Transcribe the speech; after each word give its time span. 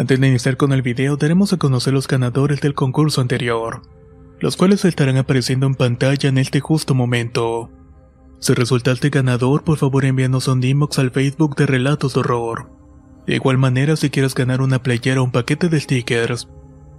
Antes 0.00 0.18
de 0.18 0.28
iniciar 0.28 0.56
con 0.56 0.72
el 0.72 0.82
video, 0.82 1.16
daremos 1.16 1.52
a 1.52 1.58
conocer 1.58 1.92
los 1.92 2.08
ganadores 2.08 2.60
del 2.62 2.74
concurso 2.74 3.20
anterior, 3.20 3.82
los 4.38 4.56
cuales 4.56 4.84
estarán 4.84 5.18
apareciendo 5.18 5.66
en 5.66 5.74
pantalla 5.74 6.28
en 6.28 6.38
este 6.38 6.60
justo 6.60 6.94
momento. 6.94 7.70
Si 8.38 8.54
resultaste 8.54 9.10
ganador, 9.10 9.62
por 9.62 9.76
favor 9.76 10.04
envíanos 10.04 10.48
un 10.48 10.64
inbox 10.64 10.98
al 10.98 11.10
Facebook 11.10 11.54
de 11.56 11.66
Relatos 11.66 12.14
de 12.14 12.20
Horror. 12.20 12.70
De 13.26 13.34
igual 13.34 13.58
manera, 13.58 13.96
si 13.96 14.08
quieres 14.08 14.34
ganar 14.34 14.62
una 14.62 14.82
playera 14.82 15.20
o 15.20 15.24
un 15.24 15.32
paquete 15.32 15.68
de 15.68 15.80
stickers, 15.80 16.48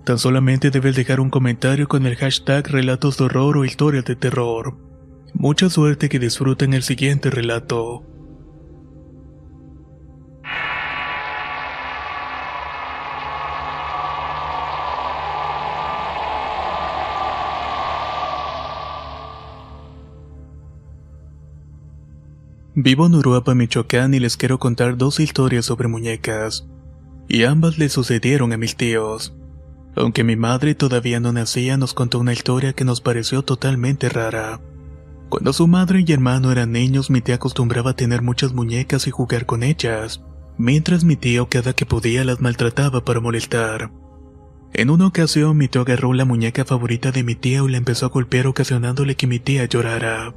tan 0.04 0.18
solamente 0.18 0.72
debes 0.72 0.96
dejar 0.96 1.20
un 1.20 1.30
comentario 1.30 1.88
con 1.88 2.06
el 2.06 2.16
hashtag 2.16 2.68
Relatos 2.68 3.18
de 3.18 3.26
Horror 3.26 3.58
o 3.58 3.66
Historias 3.66 4.06
de 4.06 4.16
Terror. 4.16 4.78
Mucha 5.34 5.70
suerte 5.70 6.10
que 6.10 6.20
disfruten 6.20 6.74
el 6.74 6.84
siguiente 6.84 7.30
relato. 7.30 8.04
Vivo 22.74 23.06
en 23.06 23.16
Uruapa, 23.16 23.54
Michoacán 23.54 24.14
y 24.14 24.20
les 24.20 24.38
quiero 24.38 24.58
contar 24.58 24.98
dos 24.98 25.20
historias 25.20 25.66
sobre 25.66 25.88
muñecas. 25.88 26.68
Y 27.28 27.44
ambas 27.44 27.78
le 27.78 27.90
sucedieron 27.90 28.54
a 28.54 28.58
mis 28.58 28.76
tíos. 28.76 29.36
Aunque 29.96 30.24
mi 30.24 30.36
madre 30.36 30.76
todavía 30.76 31.20
no 31.20 31.34
nacía, 31.34 31.78
nos 31.78 31.94
contó 31.94 32.20
una 32.20 32.34
historia 32.34 32.74
que 32.74 32.86
nos 32.86 33.02
pareció 33.02 33.44
totalmente 33.44 34.10
rara. 34.10 34.62
Cuando 35.30 35.54
su 35.54 35.68
madre 35.68 36.04
y 36.06 36.12
hermano 36.12 36.52
eran 36.52 36.72
niños, 36.72 37.10
mi 37.10 37.22
tía 37.22 37.36
acostumbraba 37.36 37.92
a 37.92 37.96
tener 37.96 38.22
muchas 38.22 38.54
muñecas 38.54 39.08
y 39.08 39.12
jugar 39.12 39.46
con 39.46 39.64
ellas, 39.64 40.22
mientras 40.58 41.04
mi 41.04 41.16
tío 41.16 41.48
cada 41.50 41.74
que 41.74 41.86
podía 41.86 42.24
las 42.24 42.42
maltrataba 42.42 43.04
para 43.04 43.20
molestar. 43.20 43.92
En 44.74 44.90
una 44.90 45.08
ocasión 45.08 45.58
mi 45.58 45.68
tío 45.68 45.82
agarró 45.82 46.14
la 46.14 46.26
muñeca 46.26 46.64
favorita 46.64 47.12
de 47.12 47.24
mi 47.24 47.36
tía 47.36 47.62
y 47.62 47.70
la 47.70 47.78
empezó 47.78 48.06
a 48.06 48.10
golpear 48.10 48.48
ocasionándole 48.48 49.16
que 49.16 49.28
mi 49.28 49.40
tía 49.40 49.66
llorara. 49.66 50.34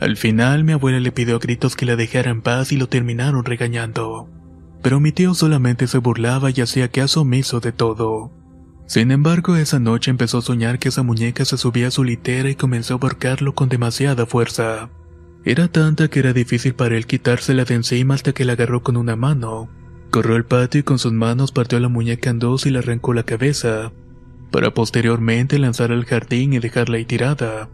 Al 0.00 0.16
final 0.16 0.64
mi 0.64 0.72
abuela 0.72 0.98
le 0.98 1.12
pidió 1.12 1.36
a 1.36 1.38
gritos 1.38 1.76
que 1.76 1.86
la 1.86 1.94
dejara 1.94 2.30
en 2.30 2.42
paz 2.42 2.72
y 2.72 2.76
lo 2.76 2.88
terminaron 2.88 3.44
regañando. 3.44 4.28
Pero 4.82 4.98
mi 4.98 5.12
tío 5.12 5.34
solamente 5.34 5.86
se 5.86 5.98
burlaba 5.98 6.50
y 6.50 6.60
hacía 6.60 6.88
caso 6.88 7.20
omiso 7.20 7.60
de 7.60 7.72
todo. 7.72 8.32
Sin 8.90 9.12
embargo, 9.12 9.54
esa 9.54 9.78
noche 9.78 10.10
empezó 10.10 10.38
a 10.38 10.42
soñar 10.42 10.80
que 10.80 10.88
esa 10.88 11.04
muñeca 11.04 11.44
se 11.44 11.56
subía 11.56 11.86
a 11.86 11.90
su 11.92 12.02
litera 12.02 12.50
y 12.50 12.56
comenzó 12.56 12.94
a 12.94 12.96
abarcarlo 12.96 13.54
con 13.54 13.68
demasiada 13.68 14.26
fuerza. 14.26 14.90
Era 15.44 15.68
tanta 15.68 16.08
que 16.08 16.18
era 16.18 16.32
difícil 16.32 16.74
para 16.74 16.96
él 16.96 17.06
quitársela 17.06 17.64
de 17.64 17.74
encima 17.76 18.14
hasta 18.14 18.32
que 18.32 18.44
la 18.44 18.54
agarró 18.54 18.82
con 18.82 18.96
una 18.96 19.14
mano. 19.14 19.70
Corrió 20.10 20.34
al 20.34 20.44
patio 20.44 20.80
y 20.80 20.82
con 20.82 20.98
sus 20.98 21.12
manos 21.12 21.52
partió 21.52 21.78
la 21.78 21.86
muñeca 21.86 22.30
en 22.30 22.40
dos 22.40 22.66
y 22.66 22.70
le 22.70 22.80
arrancó 22.80 23.14
la 23.14 23.22
cabeza, 23.22 23.92
para 24.50 24.74
posteriormente 24.74 25.60
lanzarla 25.60 25.94
al 25.94 26.04
jardín 26.04 26.52
y 26.52 26.58
dejarla 26.58 26.96
ahí 26.96 27.04
tirada. 27.04 27.68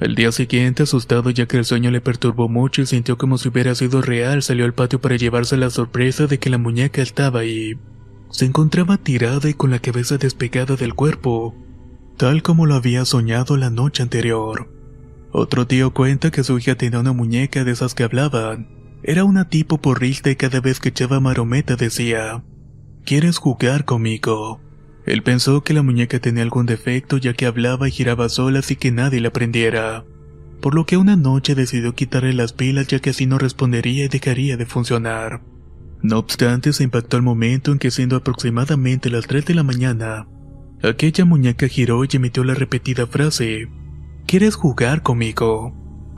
El 0.00 0.16
día 0.16 0.32
siguiente, 0.32 0.82
asustado 0.82 1.30
ya 1.30 1.46
que 1.46 1.58
el 1.58 1.66
sueño 1.66 1.92
le 1.92 2.00
perturbó 2.00 2.48
mucho 2.48 2.82
y 2.82 2.86
sintió 2.86 3.16
como 3.16 3.38
si 3.38 3.50
hubiera 3.50 3.76
sido 3.76 4.02
real, 4.02 4.42
salió 4.42 4.64
al 4.64 4.74
patio 4.74 5.00
para 5.00 5.14
llevarse 5.14 5.56
la 5.56 5.70
sorpresa 5.70 6.26
de 6.26 6.40
que 6.40 6.50
la 6.50 6.58
muñeca 6.58 7.00
estaba 7.00 7.38
ahí. 7.38 7.78
Se 8.30 8.44
encontraba 8.44 8.98
tirada 8.98 9.48
y 9.48 9.54
con 9.54 9.70
la 9.70 9.78
cabeza 9.78 10.18
despegada 10.18 10.76
del 10.76 10.94
cuerpo, 10.94 11.54
tal 12.16 12.42
como 12.42 12.66
lo 12.66 12.74
había 12.74 13.04
soñado 13.04 13.56
la 13.56 13.70
noche 13.70 14.02
anterior. 14.02 14.70
Otro 15.30 15.66
tío 15.66 15.92
cuenta 15.92 16.30
que 16.30 16.44
su 16.44 16.58
hija 16.58 16.74
tenía 16.74 17.00
una 17.00 17.12
muñeca 17.12 17.64
de 17.64 17.72
esas 17.72 17.94
que 17.94 18.04
hablaban. 18.04 18.68
Era 19.02 19.24
una 19.24 19.48
tipo 19.48 19.78
porrista 19.78 20.30
y 20.30 20.36
cada 20.36 20.60
vez 20.60 20.80
que 20.80 20.88
echaba 20.88 21.20
marometa 21.20 21.76
decía, 21.76 22.42
¿Quieres 23.04 23.38
jugar 23.38 23.84
conmigo? 23.84 24.60
Él 25.06 25.22
pensó 25.22 25.62
que 25.62 25.72
la 25.72 25.82
muñeca 25.82 26.18
tenía 26.18 26.42
algún 26.42 26.66
defecto 26.66 27.16
ya 27.16 27.32
que 27.32 27.46
hablaba 27.46 27.88
y 27.88 27.92
giraba 27.92 28.28
sola 28.28 28.58
así 28.58 28.76
que 28.76 28.90
nadie 28.90 29.20
la 29.20 29.32
prendiera. 29.32 30.04
Por 30.60 30.74
lo 30.74 30.84
que 30.84 30.96
una 30.96 31.16
noche 31.16 31.54
decidió 31.54 31.94
quitarle 31.94 32.34
las 32.34 32.52
pilas 32.52 32.88
ya 32.88 32.98
que 32.98 33.10
así 33.10 33.24
no 33.24 33.38
respondería 33.38 34.04
y 34.04 34.08
dejaría 34.08 34.56
de 34.56 34.66
funcionar. 34.66 35.40
No 36.02 36.18
obstante, 36.18 36.72
se 36.72 36.84
impactó 36.84 37.16
al 37.16 37.22
momento 37.22 37.72
en 37.72 37.78
que 37.78 37.90
siendo 37.90 38.16
aproximadamente 38.16 39.10
las 39.10 39.26
3 39.26 39.44
de 39.46 39.54
la 39.54 39.62
mañana, 39.62 40.28
aquella 40.82 41.24
muñeca 41.24 41.68
giró 41.68 42.04
y 42.04 42.08
emitió 42.12 42.44
la 42.44 42.54
repetida 42.54 43.06
frase, 43.06 43.68
¿Quieres 44.28 44.56
jugar 44.56 45.02
conmigo? 45.02 45.72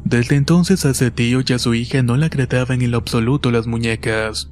Desde 0.05 0.35
entonces 0.35 0.85
a 0.85 0.91
ese 0.91 1.13
tío 1.13 1.43
y 1.47 1.53
a 1.53 1.61
su 1.61 1.75
hija 1.75 2.03
no 2.03 2.17
le 2.17 2.27
agradaban 2.27 2.83
en 2.83 2.91
lo 2.91 2.99
absoluto 2.99 3.53
las 3.53 3.69
muñecas. 3.69 4.51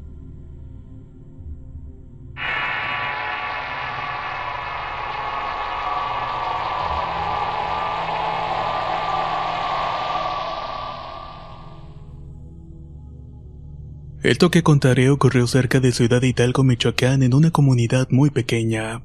Esto 14.23 14.51
que 14.51 14.65
contaré 14.65 15.11
ocurrió 15.11 15.47
cerca 15.47 15.79
de 15.79 15.93
Ciudad 15.93 16.21
Hidalgo, 16.23 16.65
Michoacán, 16.65 17.23
en 17.23 17.35
una 17.35 17.53
comunidad 17.53 18.09
muy 18.11 18.31
pequeña. 18.31 19.05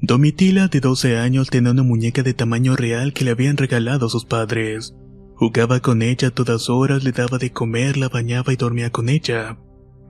Domitila, 0.00 0.66
de 0.66 0.80
12 0.80 1.18
años, 1.18 1.50
tenía 1.50 1.70
una 1.70 1.84
muñeca 1.84 2.24
de 2.24 2.34
tamaño 2.34 2.74
real 2.74 3.12
que 3.12 3.24
le 3.24 3.30
habían 3.30 3.56
regalado 3.56 4.08
sus 4.08 4.24
padres. 4.24 4.96
Jugaba 5.36 5.78
con 5.78 6.02
ella 6.02 6.32
todas 6.32 6.68
horas, 6.68 7.04
le 7.04 7.12
daba 7.12 7.38
de 7.38 7.52
comer, 7.52 7.96
la 7.96 8.08
bañaba 8.08 8.52
y 8.52 8.56
dormía 8.56 8.90
con 8.90 9.08
ella. 9.08 9.56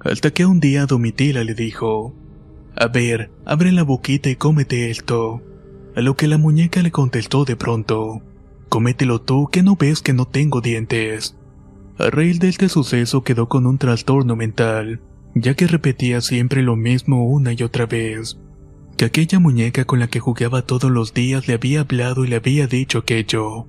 Hasta 0.01 0.31
que 0.31 0.47
un 0.47 0.59
día 0.59 0.87
Domitila 0.87 1.45
le 1.45 1.55
dijo, 1.55 2.15
A 2.77 2.87
ver, 2.87 3.31
abre 3.45 3.73
la 3.73 3.83
boquita 3.83 4.31
y 4.31 4.37
cómete 4.37 4.91
esto. 4.91 5.43
A 5.95 6.01
lo 6.01 6.17
que 6.17 6.29
la 6.29 6.39
muñeca 6.39 6.81
le 6.81 6.91
contestó 6.91 7.45
de 7.45 7.57
pronto, 7.57 8.23
Cómetelo 8.71 9.21
tú, 9.21 9.49
que 9.53 9.63
no 9.63 9.77
ves 9.77 10.01
que 10.01 10.15
no 10.15 10.25
tengo 10.25 10.63
dientes. 10.63 11.37
A 12.01 12.09
raíz 12.09 12.41
de 12.41 12.49
este 12.49 12.71
suceso 12.71 13.23
quedó 13.25 13.51
con 13.51 13.67
un 13.67 13.77
trastorno 13.77 14.35
mental, 14.35 15.03
ya 15.35 15.53
que 15.53 15.67
repetía 15.67 16.23
siempre 16.23 16.63
lo 16.63 16.75
mismo 16.75 17.29
una 17.29 17.53
y 17.53 17.63
otra 17.63 17.85
vez. 17.85 18.39
Que 18.97 19.05
aquella 19.05 19.39
muñeca 19.39 19.85
con 19.85 19.99
la 19.99 20.09
que 20.09 20.19
jugaba 20.19 20.63
todos 20.63 20.91
los 20.91 21.13
días 21.13 21.47
le 21.47 21.53
había 21.53 21.83
hablado 21.83 22.25
y 22.25 22.29
le 22.29 22.37
había 22.37 22.67
dicho 22.67 23.01
aquello. 23.01 23.67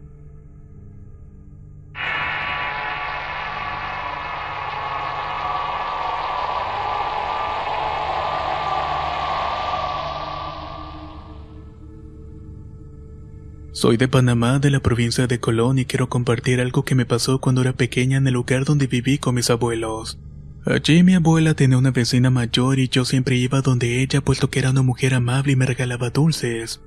Soy 13.82 13.98
de 13.98 14.08
Panamá, 14.08 14.60
de 14.60 14.70
la 14.70 14.80
provincia 14.80 15.26
de 15.26 15.40
Colón, 15.40 15.80
y 15.80 15.86
quiero 15.86 16.08
compartir 16.08 16.62
algo 16.62 16.86
que 16.86 16.94
me 16.94 17.08
pasó 17.08 17.42
cuando 17.42 17.62
era 17.62 17.74
pequeña 17.74 18.18
en 18.18 18.28
el 18.28 18.36
lugar 18.36 18.64
donde 18.64 18.86
viví 18.86 19.18
con 19.18 19.34
mis 19.34 19.50
abuelos. 19.50 20.20
Allí 20.68 21.02
mi 21.02 21.16
abuela 21.16 21.56
tenía 21.56 21.80
una 21.80 21.90
vecina 21.90 22.30
mayor 22.30 22.78
y 22.78 22.90
yo 22.90 23.06
siempre 23.06 23.38
iba 23.38 23.62
donde 23.62 24.04
ella 24.04 24.22
puesto 24.22 24.52
que 24.52 24.60
era 24.60 24.70
una 24.70 24.84
mujer 24.84 25.16
amable 25.16 25.54
y 25.54 25.56
me 25.56 25.66
regalaba 25.66 26.12
dulces. 26.12 26.80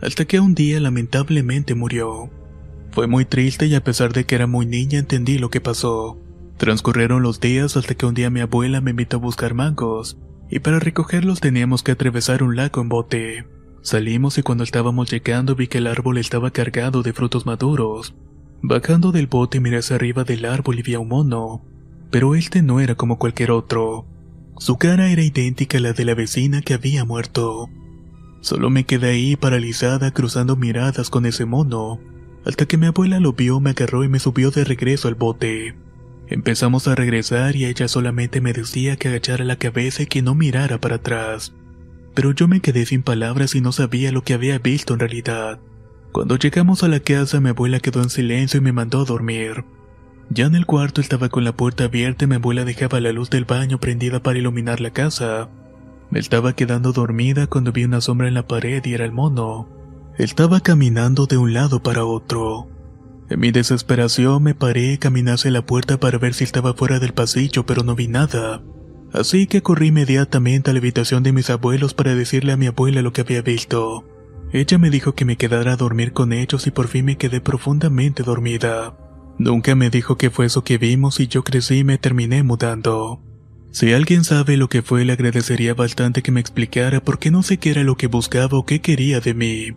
Hasta 0.00 0.24
que 0.24 0.40
un 0.40 0.54
día 0.54 0.80
lamentablemente 0.80 1.74
murió. 1.74 2.30
Fue 2.92 3.06
muy 3.06 3.26
triste 3.26 3.66
y 3.66 3.74
a 3.74 3.84
pesar 3.84 4.14
de 4.14 4.24
que 4.24 4.34
era 4.34 4.46
muy 4.46 4.64
niña 4.64 5.00
entendí 5.00 5.36
lo 5.36 5.50
que 5.50 5.60
pasó. 5.60 6.18
Transcurrieron 6.56 7.22
los 7.22 7.40
días 7.40 7.76
hasta 7.76 7.94
que 7.94 8.06
un 8.06 8.14
día 8.14 8.30
mi 8.30 8.40
abuela 8.40 8.80
me 8.80 8.92
invitó 8.92 9.18
a 9.18 9.20
buscar 9.20 9.52
mangos, 9.52 10.16
y 10.48 10.60
para 10.60 10.78
recogerlos 10.78 11.40
teníamos 11.40 11.82
que 11.82 11.92
atravesar 11.92 12.42
un 12.42 12.56
lago 12.56 12.80
en 12.80 12.88
bote. 12.88 13.57
Salimos 13.82 14.38
y 14.38 14.42
cuando 14.42 14.64
estábamos 14.64 15.10
llegando 15.10 15.54
vi 15.54 15.68
que 15.68 15.78
el 15.78 15.86
árbol 15.86 16.18
estaba 16.18 16.50
cargado 16.50 17.02
de 17.02 17.12
frutos 17.12 17.46
maduros. 17.46 18.14
Bajando 18.60 19.12
del 19.12 19.28
bote 19.28 19.60
miré 19.60 19.78
hacia 19.78 19.96
arriba 19.96 20.24
del 20.24 20.44
árbol 20.44 20.78
y 20.78 20.82
vi 20.82 20.94
a 20.94 21.00
un 21.00 21.08
mono, 21.08 21.64
pero 22.10 22.34
este 22.34 22.62
no 22.62 22.80
era 22.80 22.96
como 22.96 23.18
cualquier 23.18 23.50
otro. 23.50 24.06
Su 24.58 24.76
cara 24.76 25.10
era 25.10 25.22
idéntica 25.22 25.78
a 25.78 25.80
la 25.80 25.92
de 25.92 26.04
la 26.04 26.14
vecina 26.14 26.62
que 26.62 26.74
había 26.74 27.04
muerto. 27.04 27.70
Solo 28.40 28.70
me 28.70 28.84
quedé 28.84 29.10
ahí 29.10 29.36
paralizada 29.36 30.10
cruzando 30.10 30.56
miradas 30.56 31.10
con 31.10 31.26
ese 31.26 31.44
mono, 31.44 32.00
hasta 32.44 32.66
que 32.66 32.76
mi 32.76 32.86
abuela 32.86 33.20
lo 33.20 33.32
vio, 33.32 33.60
me 33.60 33.70
agarró 33.70 34.04
y 34.04 34.08
me 34.08 34.18
subió 34.18 34.50
de 34.50 34.64
regreso 34.64 35.06
al 35.06 35.14
bote. 35.14 35.76
Empezamos 36.28 36.88
a 36.88 36.94
regresar 36.94 37.56
y 37.56 37.64
ella 37.64 37.88
solamente 37.88 38.40
me 38.40 38.52
decía 38.52 38.96
que 38.96 39.08
agachara 39.08 39.44
la 39.44 39.56
cabeza 39.56 40.02
y 40.02 40.06
que 40.06 40.22
no 40.22 40.34
mirara 40.34 40.80
para 40.80 40.96
atrás. 40.96 41.54
Pero 42.18 42.32
yo 42.32 42.48
me 42.48 42.58
quedé 42.58 42.84
sin 42.84 43.04
palabras 43.04 43.54
y 43.54 43.60
no 43.60 43.70
sabía 43.70 44.10
lo 44.10 44.24
que 44.24 44.34
había 44.34 44.58
visto 44.58 44.92
en 44.92 44.98
realidad. 44.98 45.60
Cuando 46.10 46.34
llegamos 46.34 46.82
a 46.82 46.88
la 46.88 46.98
casa 46.98 47.38
mi 47.38 47.50
abuela 47.50 47.78
quedó 47.78 48.02
en 48.02 48.10
silencio 48.10 48.58
y 48.58 48.60
me 48.60 48.72
mandó 48.72 49.02
a 49.02 49.04
dormir. 49.04 49.64
Ya 50.28 50.46
en 50.46 50.56
el 50.56 50.66
cuarto 50.66 51.00
estaba 51.00 51.28
con 51.28 51.44
la 51.44 51.52
puerta 51.52 51.84
abierta 51.84 52.24
y 52.24 52.26
mi 52.26 52.34
abuela 52.34 52.64
dejaba 52.64 52.98
la 52.98 53.12
luz 53.12 53.30
del 53.30 53.44
baño 53.44 53.78
prendida 53.78 54.20
para 54.20 54.36
iluminar 54.36 54.80
la 54.80 54.90
casa. 54.90 55.48
Me 56.10 56.18
estaba 56.18 56.54
quedando 56.54 56.92
dormida 56.92 57.46
cuando 57.46 57.70
vi 57.70 57.84
una 57.84 58.00
sombra 58.00 58.26
en 58.26 58.34
la 58.34 58.48
pared 58.48 58.84
y 58.84 58.94
era 58.94 59.04
el 59.04 59.12
mono. 59.12 59.68
Estaba 60.16 60.58
caminando 60.58 61.26
de 61.26 61.36
un 61.36 61.54
lado 61.54 61.84
para 61.84 62.04
otro. 62.04 62.66
En 63.30 63.38
mi 63.38 63.52
desesperación 63.52 64.42
me 64.42 64.56
paré 64.56 64.94
y 64.94 64.98
caminé 64.98 65.30
hacia 65.30 65.52
la 65.52 65.64
puerta 65.64 66.00
para 66.00 66.18
ver 66.18 66.34
si 66.34 66.42
estaba 66.42 66.74
fuera 66.74 66.98
del 66.98 67.12
pasillo, 67.14 67.64
pero 67.64 67.84
no 67.84 67.94
vi 67.94 68.08
nada. 68.08 68.60
Así 69.12 69.46
que 69.46 69.62
corrí 69.62 69.88
inmediatamente 69.88 70.70
a 70.70 70.74
la 70.74 70.80
habitación 70.80 71.22
de 71.22 71.32
mis 71.32 71.50
abuelos 71.50 71.94
para 71.94 72.14
decirle 72.14 72.52
a 72.52 72.56
mi 72.56 72.66
abuela 72.66 73.02
lo 73.02 73.12
que 73.12 73.22
había 73.22 73.42
visto. 73.42 74.04
Ella 74.52 74.78
me 74.78 74.90
dijo 74.90 75.14
que 75.14 75.24
me 75.24 75.36
quedara 75.36 75.72
a 75.72 75.76
dormir 75.76 76.12
con 76.12 76.32
ellos 76.32 76.66
y 76.66 76.70
por 76.70 76.88
fin 76.88 77.04
me 77.04 77.16
quedé 77.16 77.40
profundamente 77.40 78.22
dormida. 78.22 78.96
Nunca 79.38 79.74
me 79.74 79.90
dijo 79.90 80.16
qué 80.16 80.30
fue 80.30 80.46
eso 80.46 80.64
que 80.64 80.78
vimos 80.78 81.20
y 81.20 81.28
yo 81.28 81.44
crecí 81.44 81.78
y 81.78 81.84
me 81.84 81.98
terminé 81.98 82.42
mudando. 82.42 83.22
Si 83.70 83.92
alguien 83.92 84.24
sabe 84.24 84.56
lo 84.56 84.68
que 84.68 84.82
fue, 84.82 85.04
le 85.04 85.12
agradecería 85.12 85.74
bastante 85.74 86.22
que 86.22 86.32
me 86.32 86.40
explicara 86.40 87.00
porque 87.00 87.30
no 87.30 87.42
sé 87.42 87.58
qué 87.58 87.70
era 87.70 87.84
lo 87.84 87.96
que 87.96 88.06
buscaba 88.06 88.58
o 88.58 88.64
qué 88.64 88.80
quería 88.80 89.20
de 89.20 89.34
mí. 89.34 89.72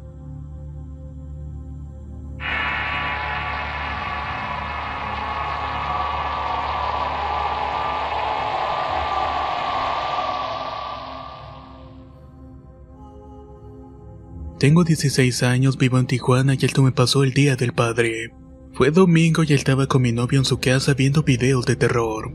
Tengo 14.62 14.84
16 14.84 15.42
años, 15.42 15.80
vivo 15.80 15.98
en 15.98 16.06
Tijuana 16.06 16.54
y 16.54 16.64
esto 16.64 16.84
me 16.84 16.92
pasó 16.92 17.24
el 17.24 17.34
día 17.34 17.56
del 17.56 17.74
padre. 17.74 18.30
Fue 18.74 18.92
domingo 18.92 19.42
y 19.42 19.54
estaba 19.54 19.88
con 19.88 20.04
mi 20.04 20.12
novio 20.12 20.38
en 20.38 20.46
su 20.46 20.60
casa 20.60 20.94
viendo 20.94 21.24
videos 21.24 21.66
de 21.66 21.76
terror. 21.76 22.32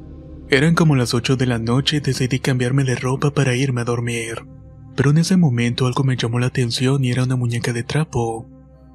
Eran 0.51 0.75
como 0.75 0.97
las 0.97 1.15
8 1.15 1.37
de 1.37 1.47
la 1.47 1.61
noche 1.61 1.99
y 1.99 2.01
decidí 2.01 2.41
cambiarme 2.41 2.83
de 2.83 2.97
ropa 2.97 3.33
para 3.33 3.55
irme 3.55 3.83
a 3.83 3.85
dormir. 3.85 4.45
Pero 4.97 5.11
en 5.11 5.19
ese 5.19 5.37
momento 5.37 5.87
algo 5.87 6.03
me 6.03 6.17
llamó 6.17 6.41
la 6.41 6.47
atención 6.47 7.05
y 7.05 7.13
era 7.13 7.23
una 7.23 7.37
muñeca 7.37 7.73
de 7.73 7.85
trapo. 7.85 8.51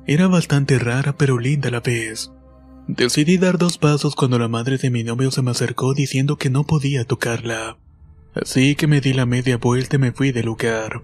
Era 0.05 0.27
bastante 0.27 0.77
rara 0.77 1.15
pero 1.15 1.39
linda 1.39 1.69
a 1.69 1.71
la 1.71 1.79
vez. 1.79 2.33
Decidí 2.89 3.37
dar 3.37 3.57
dos 3.57 3.77
pasos 3.77 4.13
cuando 4.13 4.39
la 4.39 4.49
madre 4.49 4.77
de 4.77 4.89
mi 4.89 5.05
novio 5.05 5.31
se 5.31 5.41
me 5.41 5.51
acercó 5.51 5.93
diciendo 5.93 6.35
que 6.35 6.49
no 6.49 6.65
podía 6.65 7.05
tocarla. 7.05 7.77
Así 8.35 8.75
que 8.75 8.87
me 8.87 8.99
di 8.99 9.13
la 9.13 9.25
media 9.25 9.55
vuelta 9.55 9.95
y 9.95 9.99
me 9.99 10.11
fui 10.11 10.33
del 10.33 10.47
lugar. 10.47 11.01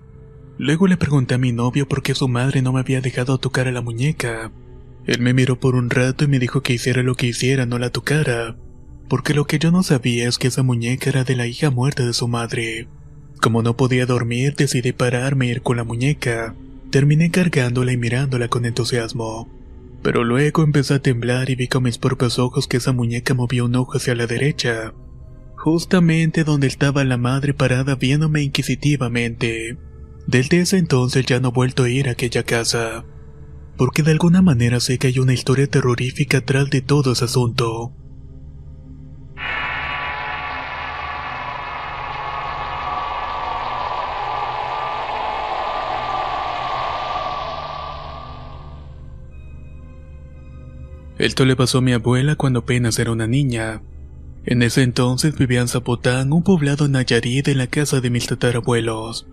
Luego 0.57 0.87
le 0.87 0.97
pregunté 0.97 1.35
a 1.35 1.37
mi 1.37 1.51
novio 1.51 1.87
por 1.87 2.01
qué 2.01 2.15
su 2.15 2.27
madre 2.27 2.61
no 2.61 2.73
me 2.73 2.79
había 2.79 2.99
dejado 3.01 3.37
tocar 3.37 3.67
a 3.67 3.71
la 3.71 3.81
muñeca. 3.81 4.51
Él 5.05 5.21
me 5.21 5.33
miró 5.33 5.59
por 5.59 5.75
un 5.75 5.89
rato 5.89 6.25
y 6.25 6.27
me 6.27 6.39
dijo 6.39 6.61
que 6.61 6.73
hiciera 6.73 7.03
lo 7.03 7.15
que 7.15 7.27
hiciera, 7.27 7.65
no 7.65 7.77
la 7.77 7.91
tocara, 7.91 8.57
porque 9.07 9.33
lo 9.33 9.45
que 9.45 9.59
yo 9.59 9.71
no 9.71 9.83
sabía 9.83 10.27
es 10.27 10.37
que 10.37 10.47
esa 10.47 10.63
muñeca 10.63 11.09
era 11.09 11.23
de 11.23 11.35
la 11.35 11.47
hija 11.47 11.69
muerta 11.69 12.05
de 12.05 12.13
su 12.13 12.27
madre. 12.27 12.87
Como 13.41 13.61
no 13.61 13.77
podía 13.77 14.05
dormir, 14.05 14.55
decidí 14.55 14.93
pararme 14.93 15.47
e 15.47 15.51
ir 15.51 15.61
con 15.61 15.77
la 15.77 15.83
muñeca. 15.83 16.55
Terminé 16.89 17.29
cargándola 17.29 17.91
y 17.91 17.97
mirándola 17.97 18.47
con 18.47 18.65
entusiasmo. 18.65 19.47
Pero 20.01 20.23
luego 20.23 20.63
empecé 20.63 20.95
a 20.95 21.01
temblar 21.01 21.49
y 21.49 21.55
vi 21.55 21.67
con 21.67 21.83
mis 21.83 21.97
propios 21.97 22.39
ojos 22.39 22.67
que 22.67 22.77
esa 22.77 22.93
muñeca 22.93 23.33
movía 23.33 23.63
un 23.63 23.75
ojo 23.75 23.97
hacia 23.97 24.15
la 24.15 24.27
derecha, 24.27 24.93
justamente 25.55 26.43
donde 26.43 26.67
estaba 26.67 27.03
la 27.03 27.17
madre 27.17 27.53
parada 27.53 27.95
viéndome 27.95 28.41
inquisitivamente. 28.41 29.77
Desde 30.27 30.59
ese 30.59 30.77
entonces 30.77 31.25
ya 31.25 31.39
no 31.39 31.49
he 31.49 31.51
vuelto 31.51 31.83
a 31.83 31.89
ir 31.89 32.09
a 32.09 32.11
aquella 32.11 32.43
casa, 32.43 33.05
porque 33.77 34.03
de 34.03 34.11
alguna 34.11 34.41
manera 34.41 34.81
sé 34.81 34.97
que 34.97 35.07
hay 35.07 35.19
una 35.19 35.33
historia 35.33 35.67
terrorífica 35.67 36.39
atrás 36.39 36.69
de 36.69 36.81
todo 36.81 37.13
ese 37.13 37.23
asunto. 37.23 37.93
Esto 51.17 51.45
le 51.45 51.55
pasó 51.55 51.77
a 51.77 51.81
mi 51.81 51.93
abuela 51.93 52.35
cuando 52.35 52.59
apenas 52.59 52.99
era 52.99 53.13
una 53.13 53.27
niña. 53.27 53.81
En 54.45 54.61
ese 54.61 54.83
entonces 54.83 55.37
vivía 55.37 55.61
en 55.61 55.69
Zapotán, 55.69 56.33
un 56.33 56.43
poblado 56.43 56.85
en 56.85 56.91
Nayarit, 56.91 57.47
en 57.47 57.57
la 57.59 57.67
casa 57.67 58.01
de 58.01 58.09
mis 58.09 58.27
tatarabuelos. 58.27 59.25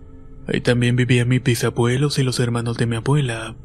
Ahí 0.47 0.61
también 0.61 0.95
vivían 0.95 1.27
mis 1.27 1.43
bisabuelos 1.43 2.19
y 2.19 2.23
los 2.23 2.39
hermanos 2.39 2.77
de 2.77 2.85
mi 2.85 2.97
abuela. 2.97 3.55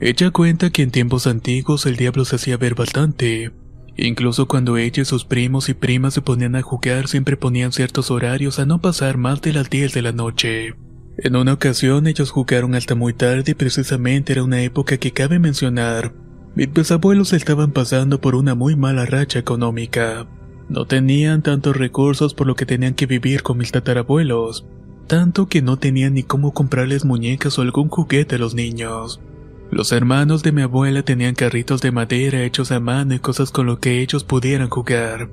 Ella 0.00 0.30
cuenta 0.30 0.70
que 0.70 0.82
en 0.82 0.90
tiempos 0.90 1.26
antiguos 1.26 1.86
el 1.86 1.96
diablo 1.96 2.24
se 2.24 2.36
hacía 2.36 2.56
ver 2.56 2.74
bastante. 2.74 3.50
Incluso 3.96 4.46
cuando 4.46 4.76
ella 4.76 5.02
y 5.02 5.04
sus 5.04 5.24
primos 5.24 5.68
y 5.68 5.74
primas 5.74 6.14
se 6.14 6.22
ponían 6.22 6.54
a 6.54 6.62
jugar 6.62 7.08
siempre 7.08 7.36
ponían 7.36 7.72
ciertos 7.72 8.12
horarios 8.12 8.60
a 8.60 8.66
no 8.66 8.80
pasar 8.80 9.16
más 9.16 9.42
de 9.42 9.52
las 9.52 9.70
10 9.70 9.92
de 9.92 10.02
la 10.02 10.12
noche. 10.12 10.74
En 11.16 11.34
una 11.34 11.54
ocasión 11.54 12.06
ellos 12.06 12.30
jugaron 12.30 12.76
hasta 12.76 12.94
muy 12.94 13.12
tarde 13.12 13.50
y 13.50 13.54
precisamente 13.54 14.32
era 14.32 14.44
una 14.44 14.62
época 14.62 14.98
que 14.98 15.10
cabe 15.10 15.40
mencionar. 15.40 16.14
Mis 16.54 16.72
bisabuelos 16.72 17.32
estaban 17.32 17.72
pasando 17.72 18.20
por 18.20 18.36
una 18.36 18.54
muy 18.54 18.76
mala 18.76 19.04
racha 19.04 19.40
económica. 19.40 20.28
No 20.68 20.86
tenían 20.86 21.42
tantos 21.42 21.76
recursos 21.76 22.34
por 22.34 22.46
lo 22.46 22.54
que 22.54 22.66
tenían 22.66 22.94
que 22.94 23.06
vivir 23.06 23.42
con 23.42 23.58
mis 23.58 23.72
tatarabuelos, 23.72 24.64
tanto 25.08 25.48
que 25.48 25.62
no 25.62 25.78
tenían 25.78 26.14
ni 26.14 26.22
cómo 26.22 26.52
comprarles 26.52 27.04
muñecas 27.04 27.58
o 27.58 27.62
algún 27.62 27.88
juguete 27.88 28.36
a 28.36 28.38
los 28.38 28.54
niños. 28.54 29.20
Los 29.70 29.90
hermanos 29.90 30.42
de 30.42 30.52
mi 30.52 30.62
abuela 30.62 31.02
tenían 31.02 31.34
carritos 31.34 31.80
de 31.82 31.90
madera 31.90 32.44
hechos 32.44 32.70
a 32.70 32.78
mano 32.78 33.14
y 33.14 33.18
cosas 33.18 33.50
con 33.50 33.66
lo 33.66 33.80
que 33.80 34.00
ellos 34.00 34.22
pudieran 34.22 34.68
jugar. 34.68 35.28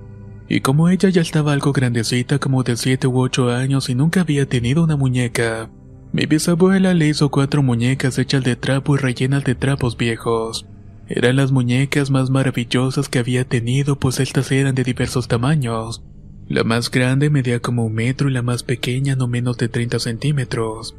Y 0.50 0.62
como 0.62 0.90
ella 0.90 1.10
ya 1.10 1.22
estaba 1.22 1.54
algo 1.54 1.74
grandecita 1.74 2.40
como 2.40 2.64
de 2.64 2.78
7 2.78 3.08
u 3.08 3.20
8 3.20 3.52
años 3.52 3.90
y 3.90 3.96
nunca 3.96 4.22
había 4.22 4.48
tenido 4.48 4.84
una 4.84 4.96
muñeca, 4.96 5.70
mi 6.12 6.26
bisabuela 6.28 6.94
le 6.94 7.08
hizo 7.08 7.30
cuatro 7.30 7.62
muñecas 7.62 8.18
hechas 8.18 8.44
de 8.44 8.56
trapo 8.56 8.96
y 8.96 9.00
rellenas 9.00 9.44
de 9.44 9.54
trapos 9.54 9.98
viejos. 9.98 10.66
Eran 11.10 11.36
las 11.36 11.52
muñecas 11.52 12.10
más 12.10 12.30
maravillosas 12.30 13.10
que 13.10 13.20
había 13.20 13.44
tenido 13.44 14.00
pues 14.00 14.20
estas 14.20 14.52
eran 14.52 14.76
de 14.76 14.86
diversos 14.86 15.28
tamaños. 15.28 16.04
La 16.48 16.64
más 16.64 16.92
grande 16.92 17.32
medía 17.32 17.60
como 17.60 17.86
un 17.86 17.94
metro 17.94 18.30
y 18.30 18.34
la 18.34 18.44
más 18.44 18.62
pequeña 18.62 19.16
no 19.16 19.28
menos 19.28 19.58
de 19.58 19.68
30 19.68 20.00
centímetros. 20.00 20.96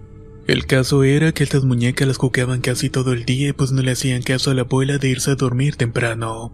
El 0.49 0.67
caso 0.67 1.05
era 1.05 1.33
que 1.33 1.45
estas 1.45 1.65
muñecas 1.65 2.09
las 2.09 2.17
jugaban 2.17 2.61
casi 2.61 2.91
todo 2.91 3.13
el 3.13 3.25
día 3.25 3.55
pues 3.55 3.73
no 3.73 3.83
le 3.83 3.93
hacían 3.93 4.23
caso 4.23 4.51
a 4.51 4.55
la 4.55 4.63
abuela 4.63 4.99
de 4.99 5.09
irse 5.09 5.31
a 5.31 5.37
dormir 5.37 5.77
temprano. 5.77 6.53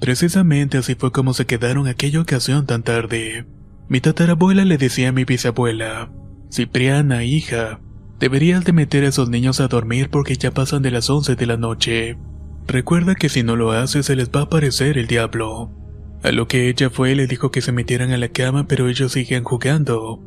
Precisamente 0.00 0.76
así 0.76 0.94
fue 0.94 1.12
como 1.12 1.32
se 1.32 1.46
quedaron 1.46 1.86
aquella 1.86 2.20
ocasión 2.20 2.66
tan 2.66 2.82
tarde. 2.82 3.46
Mi 3.88 4.00
tatarabuela 4.00 4.64
le 4.64 4.76
decía 4.76 5.10
a 5.10 5.12
mi 5.12 5.24
bisabuela, 5.24 6.10
Cipriana, 6.50 7.24
hija, 7.24 7.80
deberías 8.18 8.64
de 8.64 8.72
meter 8.72 9.04
a 9.04 9.08
esos 9.08 9.30
niños 9.30 9.60
a 9.60 9.68
dormir 9.68 10.10
porque 10.10 10.36
ya 10.36 10.50
pasan 10.50 10.82
de 10.82 10.90
las 10.90 11.08
11 11.08 11.36
de 11.36 11.46
la 11.46 11.56
noche. 11.56 12.18
Recuerda 12.66 13.14
que 13.14 13.28
si 13.28 13.42
no 13.42 13.56
lo 13.56 13.72
haces 13.72 14.06
se 14.06 14.16
les 14.16 14.30
va 14.30 14.40
a 14.40 14.44
aparecer 14.44 14.98
el 14.98 15.06
diablo. 15.06 15.70
A 16.26 16.32
lo 16.32 16.48
que 16.48 16.68
ella 16.68 16.90
fue 16.90 17.14
le 17.14 17.28
dijo 17.28 17.52
que 17.52 17.62
se 17.62 17.70
metieran 17.70 18.10
a 18.10 18.16
la 18.16 18.30
cama 18.30 18.66
pero 18.66 18.88
ellos 18.88 19.12
siguen 19.12 19.44
jugando. 19.44 20.20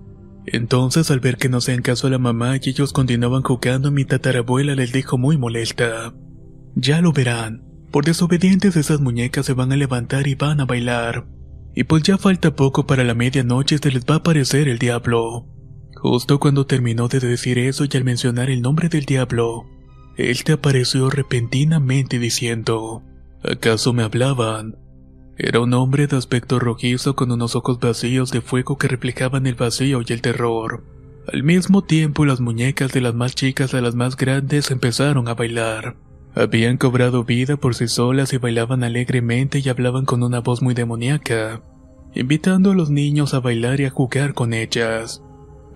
Entonces 0.45 1.11
al 1.11 1.19
ver 1.19 1.35
que 1.35 1.49
no 1.49 1.57
hacían 1.57 1.81
caso 1.81 2.07
a 2.07 2.09
la 2.09 2.17
mamá 2.17 2.55
y 2.55 2.69
ellos 2.69 2.93
continuaban 2.93 3.43
jugando 3.43 3.91
mi 3.91 4.05
tatarabuela 4.05 4.75
les 4.75 4.93
dijo 4.93 5.17
muy 5.17 5.37
molesta. 5.37 6.13
Ya 6.73 7.01
lo 7.01 7.11
verán, 7.11 7.65
por 7.91 8.05
desobedientes 8.05 8.77
esas 8.77 9.01
muñecas 9.01 9.45
se 9.45 9.51
van 9.51 9.73
a 9.73 9.75
levantar 9.75 10.29
y 10.29 10.35
van 10.35 10.61
a 10.61 10.65
bailar. 10.65 11.27
Y 11.75 11.83
pues 11.83 12.03
ya 12.03 12.17
falta 12.17 12.55
poco 12.55 12.87
para 12.87 13.03
la 13.03 13.13
medianoche 13.13 13.77
se 13.77 13.91
les 13.91 14.05
va 14.05 14.13
a 14.13 14.17
aparecer 14.19 14.69
el 14.69 14.79
diablo. 14.79 15.47
Justo 15.95 16.39
cuando 16.39 16.65
terminó 16.65 17.09
de 17.09 17.19
decir 17.19 17.59
eso 17.59 17.83
y 17.83 17.97
al 17.97 18.05
mencionar 18.05 18.49
el 18.49 18.61
nombre 18.61 18.87
del 18.87 19.03
diablo, 19.03 19.65
él 20.15 20.45
te 20.45 20.53
apareció 20.53 21.09
repentinamente 21.09 22.19
diciendo, 22.19 23.03
¿acaso 23.43 23.91
me 23.91 24.03
hablaban? 24.03 24.77
Era 25.41 25.61
un 25.61 25.73
hombre 25.73 26.05
de 26.07 26.17
aspecto 26.17 26.59
rojizo 26.59 27.15
con 27.15 27.31
unos 27.31 27.55
ojos 27.55 27.79
vacíos 27.79 28.29
de 28.29 28.41
fuego 28.41 28.77
que 28.77 28.89
reflejaban 28.89 29.47
el 29.47 29.55
vacío 29.55 30.01
y 30.05 30.11
el 30.11 30.21
terror. 30.21 30.83
Al 31.31 31.43
mismo 31.43 31.81
tiempo 31.81 32.25
las 32.25 32.41
muñecas 32.41 32.91
de 32.91 32.99
las 32.99 33.15
más 33.15 33.35
chicas 33.35 33.73
a 33.73 33.79
las 33.79 33.95
más 33.95 34.17
grandes 34.17 34.69
empezaron 34.69 35.29
a 35.29 35.35
bailar. 35.35 35.95
Habían 36.35 36.75
cobrado 36.75 37.23
vida 37.23 37.55
por 37.55 37.73
sí 37.73 37.87
solas 37.87 38.33
y 38.33 38.37
bailaban 38.37 38.83
alegremente 38.83 39.59
y 39.59 39.69
hablaban 39.69 40.03
con 40.03 40.23
una 40.23 40.41
voz 40.41 40.61
muy 40.61 40.73
demoníaca, 40.73 41.61
invitando 42.13 42.71
a 42.71 42.75
los 42.75 42.89
niños 42.89 43.33
a 43.33 43.39
bailar 43.39 43.79
y 43.79 43.85
a 43.85 43.91
jugar 43.91 44.33
con 44.33 44.53
ellas. 44.53 45.23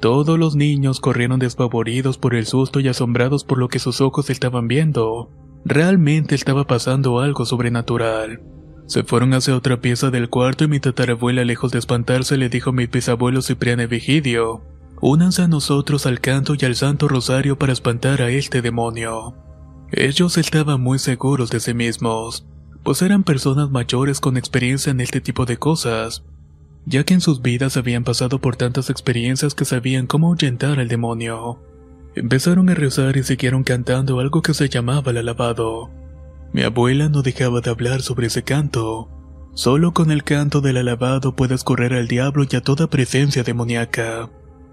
Todos 0.01 0.37
los 0.37 0.57
niños 0.57 0.99
corrieron 0.99 1.39
despavoridos 1.39 2.17
por 2.17 2.35
el 2.35 2.47
susto 2.47 2.81
y 2.81 2.89
asombrados 2.89 3.45
por 3.45 3.59
lo 3.59 3.69
que 3.69 3.79
sus 3.79 4.01
ojos 4.01 4.29
estaban 4.29 4.67
viendo. 4.67 5.31
Realmente 5.63 6.35
estaba 6.35 6.67
pasando 6.67 7.21
algo 7.21 7.45
sobrenatural. 7.45 8.41
Se 8.85 9.03
fueron 9.03 9.33
hacia 9.33 9.55
otra 9.55 9.79
pieza 9.79 10.09
del 10.09 10.29
cuarto 10.29 10.65
y 10.65 10.67
mi 10.67 10.79
tatarabuela, 10.79 11.45
lejos 11.45 11.71
de 11.71 11.79
espantarse, 11.79 12.37
le 12.37 12.49
dijo 12.49 12.71
a 12.71 12.73
mi 12.73 12.85
bisabuelo 12.85 13.41
Cipriano 13.41 13.87
Vigidio: 13.87 14.61
Únanse 15.01 15.41
a 15.41 15.47
nosotros 15.47 16.05
al 16.05 16.19
canto 16.19 16.55
y 16.59 16.65
al 16.65 16.75
santo 16.75 17.07
rosario 17.07 17.57
para 17.57 17.73
espantar 17.73 18.21
a 18.21 18.29
este 18.29 18.61
demonio. 18.61 19.35
Ellos 19.91 20.37
estaban 20.37 20.81
muy 20.81 20.99
seguros 20.99 21.49
de 21.49 21.59
sí 21.59 21.73
mismos, 21.73 22.45
pues 22.83 23.01
eran 23.01 23.23
personas 23.23 23.69
mayores 23.69 24.19
con 24.19 24.37
experiencia 24.37 24.91
en 24.91 25.01
este 25.01 25.21
tipo 25.21 25.45
de 25.45 25.57
cosas, 25.57 26.23
ya 26.85 27.03
que 27.03 27.13
en 27.13 27.21
sus 27.21 27.41
vidas 27.41 27.77
habían 27.77 28.03
pasado 28.03 28.39
por 28.39 28.55
tantas 28.55 28.89
experiencias 28.89 29.55
que 29.55 29.65
sabían 29.65 30.07
cómo 30.07 30.27
ahuyentar 30.27 30.79
al 30.79 30.87
demonio. 30.87 31.59
Empezaron 32.15 32.69
a 32.69 32.75
rezar 32.75 33.17
y 33.17 33.23
siguieron 33.23 33.63
cantando 33.63 34.19
algo 34.19 34.41
que 34.41 34.53
se 34.53 34.67
llamaba 34.67 35.11
el 35.11 35.17
alabado. 35.17 35.89
Mi 36.53 36.61
abuela 36.61 37.09
no 37.09 37.23
dejaba 37.23 37.61
de 37.61 37.71
hablar 37.71 38.01
sobre 38.01 38.27
ese 38.27 38.43
canto. 38.43 39.09
Solo 39.55 39.93
con 39.93 40.11
el 40.11 40.23
canto 40.23 40.61
del 40.61 40.77
alabado 40.77 41.35
puedes 41.35 41.63
correr 41.63 41.93
al 41.93 42.07
diablo 42.07 42.45
y 42.49 42.55
a 42.55 42.61
toda 42.61 42.87
presencia 42.87 43.43
demoníaca. 43.43 44.29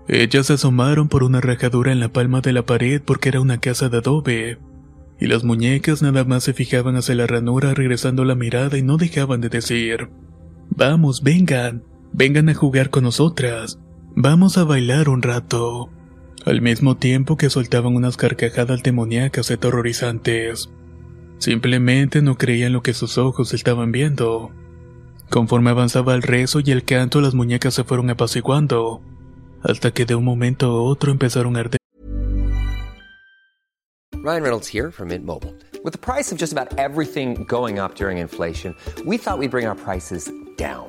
Ellas 0.06 0.46
se 0.46 0.54
asomaron 0.54 1.08
por 1.08 1.22
una 1.22 1.40
rajadura 1.40 1.92
en 1.92 2.00
la 2.00 2.10
palma 2.10 2.40
de 2.40 2.52
la 2.52 2.64
pared 2.66 3.00
porque 3.02 3.30
era 3.30 3.40
una 3.40 3.58
casa 3.58 3.88
de 3.88 3.98
adobe. 3.98 4.58
Y 5.18 5.26
las 5.26 5.44
muñecas 5.44 6.02
nada 6.02 6.24
más 6.24 6.44
se 6.44 6.52
fijaban 6.52 6.96
hacia 6.96 7.14
la 7.14 7.26
ranura 7.26 7.74
regresando 7.74 8.24
la 8.24 8.34
mirada 8.34 8.76
y 8.76 8.82
no 8.82 8.96
dejaban 8.96 9.40
de 9.40 9.48
decir, 9.48 10.10
Vamos, 10.70 11.22
vengan, 11.22 11.84
vengan 12.12 12.48
a 12.48 12.54
jugar 12.54 12.90
con 12.90 13.04
nosotras, 13.04 13.78
vamos 14.14 14.56
a 14.56 14.64
bailar 14.64 15.08
un 15.08 15.22
rato. 15.22 15.90
Al 16.46 16.62
mismo 16.62 16.96
tiempo 16.96 17.36
que 17.36 17.50
soltaban 17.50 17.94
unas 17.94 18.16
carcajadas 18.16 18.82
demoníacas 18.82 19.50
aterrorizantes. 19.50 20.70
Simplemente 21.40 22.20
no 22.20 22.36
creían 22.36 22.74
lo 22.74 22.82
que 22.82 22.92
sus 22.92 23.16
ojos 23.16 23.54
estaban 23.54 23.92
viendo. 23.92 24.50
Conforme 25.30 25.70
avanzaba 25.70 26.14
el 26.14 26.20
rezo 26.20 26.60
y 26.60 26.70
el 26.70 26.84
canto, 26.84 27.22
las 27.22 27.34
muñecas 27.34 27.72
se 27.72 27.82
fueron 27.82 28.10
apaciguando, 28.10 29.00
hasta 29.62 29.90
que 29.90 30.04
de 30.04 30.14
un 30.14 30.24
momento 30.24 30.66
a 30.66 30.82
otro 30.82 31.10
empezaron 31.10 31.56
a 31.56 31.60
arder. 31.60 31.78
Ryan 34.22 34.42
Reynolds 34.42 34.68
here 34.68 34.90
from 34.90 35.08
Mint 35.08 35.24
Mobile. 35.24 35.54
With 35.82 35.94
the 35.94 35.98
price 35.98 36.30
of 36.30 36.36
just 36.36 36.52
about 36.52 36.78
everything 36.78 37.46
going 37.48 37.78
up 37.78 37.94
during 37.94 38.18
inflation, 38.18 38.76
we 39.06 39.16
thought 39.16 39.38
we'd 39.38 39.50
bring 39.50 39.66
our 39.66 39.74
prices 39.74 40.30
down. 40.58 40.88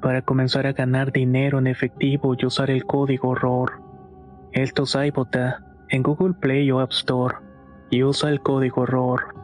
para 0.00 0.22
comenzar 0.22 0.66
a 0.66 0.72
ganar 0.72 1.12
dinero 1.12 1.58
en 1.58 1.66
efectivo 1.66 2.34
y 2.38 2.46
usar 2.46 2.70
el 2.70 2.84
código 2.84 3.34
ROR. 3.34 3.82
Esto 4.52 4.84
es 4.84 4.94
iBota 4.94 5.64
en 5.88 6.02
Google 6.02 6.34
Play 6.34 6.70
o 6.70 6.80
App 6.80 6.92
Store 6.92 7.36
y 7.90 8.02
usa 8.02 8.30
el 8.30 8.40
código 8.40 8.86
ROR. 8.86 9.34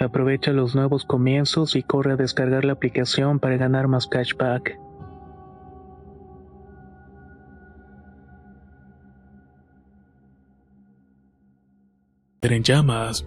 Aprovecha 0.00 0.52
los 0.52 0.74
nuevos 0.74 1.04
comienzos 1.04 1.74
y 1.76 1.82
corre 1.82 2.12
a 2.12 2.16
descargar 2.16 2.64
la 2.64 2.74
aplicación 2.74 3.40
para 3.40 3.56
ganar 3.56 3.88
más 3.88 4.06
cashback. 4.06 4.78
en 12.42 12.62
llamas, 12.62 13.26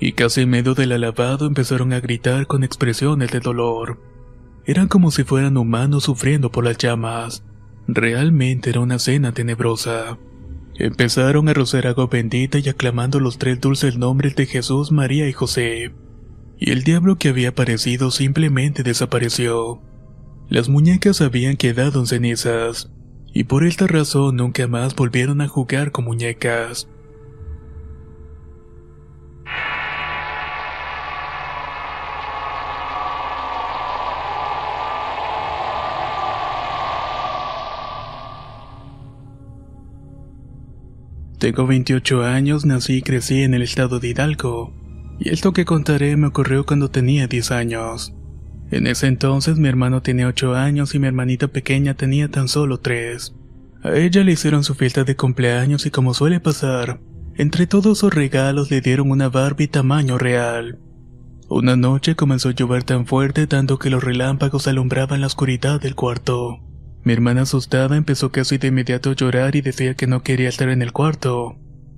y 0.00 0.12
casi 0.12 0.42
en 0.42 0.50
medio 0.50 0.74
del 0.74 0.92
alabado 0.92 1.46
empezaron 1.46 1.92
a 1.92 2.00
gritar 2.00 2.46
con 2.46 2.64
expresiones 2.64 3.30
de 3.30 3.40
dolor. 3.40 4.00
Eran 4.68 4.86
como 4.86 5.10
si 5.10 5.24
fueran 5.24 5.56
humanos 5.56 6.04
sufriendo 6.04 6.52
por 6.52 6.62
las 6.62 6.76
llamas. 6.76 7.42
Realmente 7.86 8.68
era 8.68 8.80
una 8.80 8.96
escena 8.96 9.32
tenebrosa. 9.32 10.18
Empezaron 10.74 11.48
a 11.48 11.54
rociar 11.54 11.86
agua 11.86 12.06
bendita 12.06 12.58
y 12.58 12.68
aclamando 12.68 13.18
los 13.18 13.38
tres 13.38 13.62
dulces 13.62 13.96
nombres 13.96 14.36
de 14.36 14.44
Jesús, 14.44 14.92
María 14.92 15.26
y 15.26 15.32
José. 15.32 15.94
Y 16.58 16.70
el 16.70 16.82
diablo 16.82 17.16
que 17.16 17.30
había 17.30 17.48
aparecido 17.48 18.10
simplemente 18.10 18.82
desapareció. 18.82 19.80
Las 20.50 20.68
muñecas 20.68 21.22
habían 21.22 21.56
quedado 21.56 22.00
en 22.00 22.06
cenizas, 22.06 22.90
y 23.32 23.44
por 23.44 23.64
esta 23.64 23.86
razón 23.86 24.36
nunca 24.36 24.66
más 24.66 24.94
volvieron 24.94 25.40
a 25.40 25.48
jugar 25.48 25.92
con 25.92 26.04
muñecas. 26.04 26.88
Tengo 41.38 41.68
28 41.68 42.24
años, 42.24 42.66
nací 42.66 42.94
y 42.94 43.02
crecí 43.02 43.42
en 43.42 43.54
el 43.54 43.62
estado 43.62 44.00
de 44.00 44.08
Hidalgo, 44.08 44.74
y 45.20 45.28
esto 45.28 45.52
que 45.52 45.64
contaré 45.64 46.16
me 46.16 46.26
ocurrió 46.26 46.66
cuando 46.66 46.90
tenía 46.90 47.28
10 47.28 47.52
años. 47.52 48.12
En 48.72 48.88
ese 48.88 49.06
entonces 49.06 49.56
mi 49.56 49.68
hermano 49.68 50.02
tenía 50.02 50.26
8 50.26 50.56
años 50.56 50.96
y 50.96 50.98
mi 50.98 51.06
hermanita 51.06 51.46
pequeña 51.46 51.94
tenía 51.94 52.28
tan 52.28 52.48
solo 52.48 52.80
3. 52.80 53.34
A 53.84 53.94
ella 53.94 54.24
le 54.24 54.32
hicieron 54.32 54.64
su 54.64 54.74
fiesta 54.74 55.04
de 55.04 55.14
cumpleaños 55.14 55.86
y 55.86 55.92
como 55.92 56.12
suele 56.12 56.40
pasar, 56.40 57.00
entre 57.36 57.68
todos 57.68 57.98
sus 57.98 58.12
regalos 58.12 58.72
le 58.72 58.80
dieron 58.80 59.12
una 59.12 59.28
Barbie 59.28 59.68
tamaño 59.68 60.18
real. 60.18 60.80
Una 61.48 61.76
noche 61.76 62.16
comenzó 62.16 62.48
a 62.48 62.52
llover 62.52 62.82
tan 62.82 63.06
fuerte 63.06 63.46
tanto 63.46 63.78
que 63.78 63.90
los 63.90 64.02
relámpagos 64.02 64.66
alumbraban 64.66 65.20
la 65.20 65.28
oscuridad 65.28 65.80
del 65.80 65.94
cuarto. 65.94 66.58
Mi 67.04 67.12
hermana 67.12 67.42
asustada 67.42 67.96
empezó 67.96 68.30
casi 68.30 68.58
de 68.58 68.68
inmediato 68.68 69.10
a 69.10 69.14
llorar 69.14 69.56
y 69.56 69.60
decía 69.60 69.94
que 69.94 70.06
no 70.06 70.22
quería 70.22 70.48
estar 70.48 70.68
en 70.68 70.82
el 70.82 70.92
cuarto. 70.92 71.56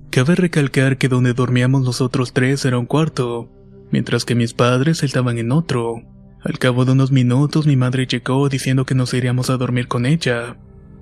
Cabe 0.09 0.35
recalcar 0.35 0.97
que 0.97 1.07
donde 1.07 1.33
dormíamos 1.33 1.83
nosotros 1.83 2.33
tres 2.33 2.65
era 2.65 2.77
un 2.77 2.85
cuarto, 2.85 3.49
mientras 3.91 4.25
que 4.25 4.35
mis 4.35 4.53
padres 4.53 5.03
estaban 5.03 5.37
en 5.37 5.51
otro. 5.51 6.01
Al 6.43 6.59
cabo 6.59 6.85
de 6.85 6.93
unos 6.93 7.11
minutos 7.11 7.67
mi 7.67 7.75
madre 7.75 8.07
llegó 8.07 8.49
diciendo 8.49 8.85
que 8.85 8.95
nos 8.95 9.13
iríamos 9.13 9.49
a 9.49 9.57
dormir 9.57 9.87
con 9.87 10.05
ella. 10.05 10.57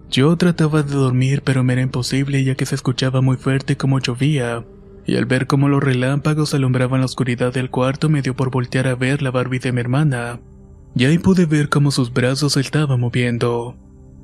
Yo 0.09 0.35
trataba 0.37 0.83
de 0.83 0.93
dormir 0.93 1.41
pero 1.43 1.63
me 1.63 1.73
era 1.73 1.81
imposible 1.81 2.43
ya 2.43 2.55
que 2.55 2.65
se 2.65 2.75
escuchaba 2.75 3.21
muy 3.21 3.37
fuerte 3.37 3.77
como 3.77 3.99
llovía, 3.99 4.65
y 5.05 5.15
al 5.15 5.25
ver 5.25 5.47
cómo 5.47 5.69
los 5.69 5.83
relámpagos 5.83 6.53
alumbraban 6.53 6.99
la 6.99 7.05
oscuridad 7.05 7.53
del 7.53 7.69
cuarto 7.69 8.09
me 8.09 8.21
dio 8.21 8.35
por 8.35 8.51
voltear 8.51 8.87
a 8.87 8.95
ver 8.95 9.21
la 9.21 9.31
Barbie 9.31 9.59
de 9.59 9.71
mi 9.71 9.81
hermana. 9.81 10.39
Y 10.95 11.05
ahí 11.05 11.17
pude 11.17 11.45
ver 11.45 11.69
cómo 11.69 11.91
sus 11.91 12.13
brazos 12.13 12.53
se 12.53 12.59
estaban 12.59 12.99
moviendo. 12.99 13.75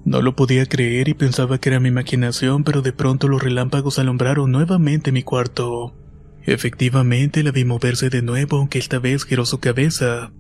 No 0.06 0.22
lo 0.22 0.36
podía 0.36 0.68
creer 0.68 1.10
y 1.10 1.16
pensaba 1.16 1.58
que 1.58 1.70
era 1.70 1.80
mi 1.80 1.90
imaginación, 1.90 2.64
pero 2.64 2.84
de 2.84 2.94
pronto 2.94 3.28
los 3.28 3.42
relámpagos 3.42 3.98
alumbraron 3.98 4.52
nuevamente 4.52 5.12
mi 5.12 5.24
cuarto. 5.24 5.96
Efectivamente 6.44 7.42
la 7.42 7.52
vi 7.52 7.66
moverse 7.66 8.12
de 8.12 8.22
nuevo, 8.22 8.58
aunque 8.58 8.78
esta 8.78 9.00
vez 9.00 9.26
giró 9.26 9.48
su 9.48 9.60
cabeza. 9.60 10.32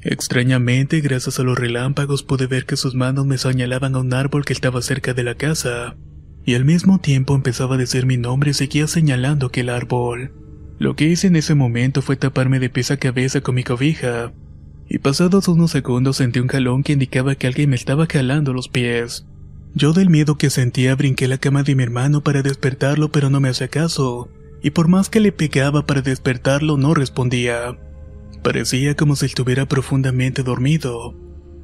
Extrañamente, 0.00 1.00
gracias 1.00 1.38
a 1.38 1.44
los 1.44 1.56
relámpagos 1.56 2.24
pude 2.24 2.48
ver 2.48 2.66
que 2.66 2.76
sus 2.76 2.96
manos 2.96 3.24
me 3.24 3.38
señalaban 3.38 3.94
a 3.94 4.00
un 4.00 4.12
árbol 4.12 4.44
que 4.44 4.52
estaba 4.52 4.82
cerca 4.82 5.14
de 5.14 5.22
la 5.22 5.36
casa, 5.36 5.96
y 6.44 6.56
al 6.56 6.64
mismo 6.64 6.98
tiempo 6.98 7.36
empezaba 7.36 7.76
a 7.76 7.78
decir 7.78 8.06
mi 8.06 8.16
nombre 8.16 8.50
y 8.50 8.54
seguía 8.54 8.88
señalando 8.88 9.46
aquel 9.46 9.68
árbol. 9.68 10.32
Lo 10.80 10.96
que 10.96 11.04
hice 11.04 11.28
en 11.28 11.36
ese 11.36 11.54
momento 11.54 12.02
fue 12.02 12.16
taparme 12.16 12.58
de 12.58 12.70
pies 12.70 12.90
a 12.90 12.96
cabeza 12.96 13.40
con 13.40 13.54
mi 13.54 13.62
cobija, 13.62 14.32
y 14.88 14.98
pasados 14.98 15.48
unos 15.48 15.70
segundos 15.70 16.16
sentí 16.16 16.40
un 16.40 16.48
jalón 16.48 16.82
que 16.82 16.92
indicaba 16.92 17.34
que 17.34 17.46
alguien 17.46 17.70
me 17.70 17.76
estaba 17.76 18.06
jalando 18.06 18.52
los 18.52 18.68
pies. 18.68 19.26
Yo 19.74 19.92
del 19.92 20.10
miedo 20.10 20.36
que 20.36 20.50
sentía 20.50 20.94
brinqué 20.94 21.28
la 21.28 21.38
cama 21.38 21.62
de 21.62 21.74
mi 21.74 21.82
hermano 21.82 22.22
para 22.22 22.42
despertarlo 22.42 23.10
pero 23.10 23.30
no 23.30 23.40
me 23.40 23.48
hacía 23.48 23.68
caso, 23.68 24.28
y 24.62 24.70
por 24.70 24.88
más 24.88 25.08
que 25.08 25.20
le 25.20 25.32
pegaba 25.32 25.86
para 25.86 26.02
despertarlo 26.02 26.76
no 26.76 26.94
respondía. 26.94 27.78
Parecía 28.42 28.96
como 28.96 29.16
si 29.16 29.26
estuviera 29.26 29.66
profundamente 29.66 30.42
dormido. 30.42 31.14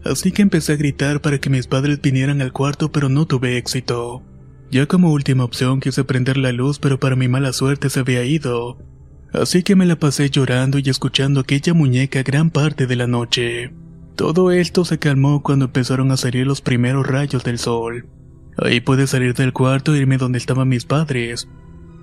Así 0.04 0.32
que 0.32 0.42
empecé 0.42 0.72
a 0.72 0.76
gritar 0.76 1.20
para 1.20 1.38
que 1.38 1.50
mis 1.50 1.66
padres 1.66 2.00
vinieran 2.00 2.40
al 2.40 2.52
cuarto 2.52 2.90
pero 2.92 3.08
no 3.08 3.26
tuve 3.26 3.58
éxito. 3.58 4.22
Ya 4.70 4.86
como 4.86 5.12
última 5.12 5.44
opción 5.44 5.80
quise 5.80 6.04
prender 6.04 6.36
la 6.36 6.52
luz 6.52 6.78
pero 6.78 6.98
para 6.98 7.16
mi 7.16 7.28
mala 7.28 7.52
suerte 7.52 7.90
se 7.90 8.00
había 8.00 8.24
ido. 8.24 8.78
Así 9.32 9.62
que 9.62 9.76
me 9.76 9.86
la 9.86 9.96
pasé 9.96 10.30
llorando 10.30 10.78
y 10.78 10.88
escuchando 10.88 11.40
aquella 11.40 11.74
muñeca 11.74 12.22
gran 12.22 12.50
parte 12.50 12.86
de 12.86 12.96
la 12.96 13.06
noche. 13.06 13.72
Todo 14.16 14.50
esto 14.50 14.84
se 14.84 14.98
calmó 14.98 15.42
cuando 15.42 15.66
empezaron 15.66 16.10
a 16.10 16.16
salir 16.16 16.46
los 16.46 16.60
primeros 16.60 17.06
rayos 17.06 17.44
del 17.44 17.58
sol. 17.58 18.06
Ahí 18.56 18.80
pude 18.80 19.06
salir 19.06 19.34
del 19.34 19.52
cuarto 19.52 19.94
e 19.94 19.98
irme 19.98 20.18
donde 20.18 20.38
estaban 20.38 20.68
mis 20.68 20.84
padres, 20.84 21.48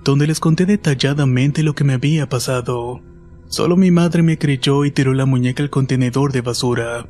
donde 0.04 0.26
les 0.26 0.40
conté 0.40 0.64
detalladamente 0.64 1.62
lo 1.62 1.74
que 1.74 1.84
me 1.84 1.94
había 1.94 2.28
pasado. 2.28 3.02
Solo 3.48 3.76
mi 3.76 3.90
madre 3.90 4.22
me 4.22 4.38
creyó 4.38 4.84
y 4.84 4.90
tiró 4.90 5.12
la 5.12 5.26
muñeca 5.26 5.62
al 5.62 5.70
contenedor 5.70 6.32
de 6.32 6.40
basura. 6.40 7.06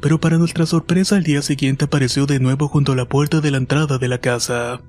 Pero 0.00 0.20
para 0.20 0.38
nuestra 0.38 0.66
sorpresa 0.66 1.16
al 1.16 1.22
día 1.22 1.42
siguiente 1.42 1.86
apareció 1.86 2.26
de 2.26 2.40
nuevo 2.40 2.68
junto 2.68 2.92
a 2.92 2.96
la 2.96 3.08
puerta 3.08 3.40
de 3.40 3.50
la 3.50 3.58
entrada 3.58 3.98
de 3.98 4.08
la 4.08 4.18
casa. 4.18 4.82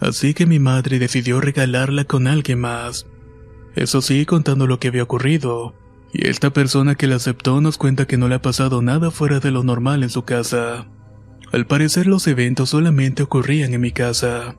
Así 0.00 0.34
que 0.34 0.46
mi 0.46 0.58
madre 0.58 0.98
decidió 0.98 1.40
regalarla 1.40 2.04
con 2.04 2.26
alguien 2.28 2.60
más. 2.60 3.06
Eso 3.78 4.02
sí, 4.02 4.26
contando 4.26 4.66
lo 4.66 4.80
que 4.80 4.88
había 4.88 5.04
ocurrido. 5.04 5.72
Y 6.12 6.26
esta 6.26 6.50
persona 6.50 6.96
que 6.96 7.06
la 7.06 7.14
aceptó 7.14 7.60
nos 7.60 7.78
cuenta 7.78 8.08
que 8.08 8.16
no 8.16 8.26
le 8.26 8.34
ha 8.34 8.42
pasado 8.42 8.82
nada 8.82 9.12
fuera 9.12 9.38
de 9.38 9.52
lo 9.52 9.62
normal 9.62 10.02
en 10.02 10.10
su 10.10 10.24
casa. 10.24 10.88
Al 11.52 11.64
parecer 11.68 12.08
los 12.08 12.26
eventos 12.26 12.70
solamente 12.70 13.22
ocurrían 13.22 13.72
en 13.72 13.80
mi 13.80 13.92
casa. 13.92 14.56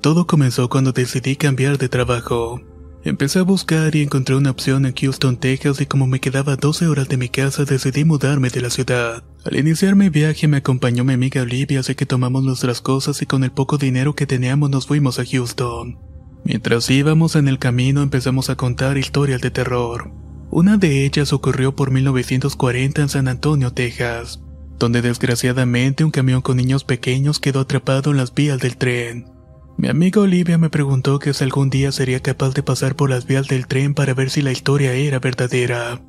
Todo 0.00 0.26
comenzó 0.26 0.70
cuando 0.70 0.92
decidí 0.92 1.36
cambiar 1.36 1.76
de 1.76 1.90
trabajo. 1.90 2.62
Empecé 3.06 3.38
a 3.38 3.42
buscar 3.42 3.94
y 3.94 4.02
encontré 4.02 4.34
una 4.34 4.50
opción 4.50 4.84
en 4.84 4.92
Houston, 4.92 5.36
Texas 5.36 5.80
y 5.80 5.86
como 5.86 6.08
me 6.08 6.18
quedaba 6.18 6.56
12 6.56 6.88
horas 6.88 7.08
de 7.08 7.16
mi 7.16 7.28
casa 7.28 7.64
decidí 7.64 8.04
mudarme 8.04 8.50
de 8.50 8.60
la 8.60 8.68
ciudad. 8.68 9.22
Al 9.44 9.56
iniciar 9.56 9.94
mi 9.94 10.08
viaje 10.08 10.48
me 10.48 10.56
acompañó 10.56 11.04
mi 11.04 11.12
amiga 11.12 11.42
Olivia 11.42 11.78
así 11.78 11.94
que 11.94 12.04
tomamos 12.04 12.42
nuestras 12.42 12.80
cosas 12.80 13.22
y 13.22 13.26
con 13.26 13.44
el 13.44 13.52
poco 13.52 13.78
dinero 13.78 14.16
que 14.16 14.26
teníamos 14.26 14.70
nos 14.70 14.88
fuimos 14.88 15.20
a 15.20 15.24
Houston. 15.24 16.00
Mientras 16.42 16.90
íbamos 16.90 17.36
en 17.36 17.46
el 17.46 17.60
camino 17.60 18.02
empezamos 18.02 18.50
a 18.50 18.56
contar 18.56 18.98
historias 18.98 19.40
de 19.40 19.52
terror. 19.52 20.10
Una 20.50 20.76
de 20.76 21.04
ellas 21.04 21.32
ocurrió 21.32 21.76
por 21.76 21.92
1940 21.92 23.02
en 23.02 23.08
San 23.08 23.28
Antonio, 23.28 23.72
Texas, 23.72 24.40
donde 24.80 25.00
desgraciadamente 25.00 26.02
un 26.02 26.10
camión 26.10 26.42
con 26.42 26.56
niños 26.56 26.82
pequeños 26.82 27.38
quedó 27.38 27.60
atrapado 27.60 28.10
en 28.10 28.16
las 28.16 28.34
vías 28.34 28.58
del 28.58 28.76
tren. 28.76 29.35
Mi 29.78 29.88
amiga 29.88 30.22
Olivia 30.22 30.56
me 30.56 30.70
preguntó 30.70 31.18
que 31.18 31.34
si 31.34 31.44
algún 31.44 31.68
día 31.68 31.92
sería 31.92 32.20
capaz 32.20 32.54
de 32.54 32.62
pasar 32.62 32.96
por 32.96 33.10
las 33.10 33.26
vías 33.26 33.46
del 33.46 33.66
tren 33.66 33.92
para 33.92 34.14
ver 34.14 34.30
si 34.30 34.40
la 34.40 34.50
historia 34.50 34.94
era 34.94 35.18
verdadera. 35.18 36.00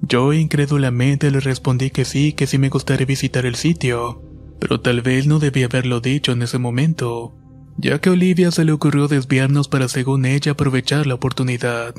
Yo 0.00 0.32
incrédulamente 0.32 1.30
le 1.30 1.38
respondí 1.38 1.90
que 1.90 2.04
sí, 2.04 2.32
que 2.32 2.48
sí 2.48 2.58
me 2.58 2.68
gustaría 2.68 3.06
visitar 3.06 3.46
el 3.46 3.54
sitio, 3.54 4.20
pero 4.58 4.80
tal 4.80 5.02
vez 5.02 5.28
no 5.28 5.38
debía 5.38 5.66
haberlo 5.66 6.00
dicho 6.00 6.32
en 6.32 6.42
ese 6.42 6.58
momento, 6.58 7.36
ya 7.76 8.00
que 8.00 8.08
a 8.08 8.12
Olivia 8.12 8.50
se 8.50 8.64
le 8.64 8.72
ocurrió 8.72 9.06
desviarnos 9.06 9.68
para 9.68 9.88
según 9.88 10.24
ella 10.24 10.52
aprovechar 10.52 11.06
la 11.06 11.14
oportunidad. 11.14 11.94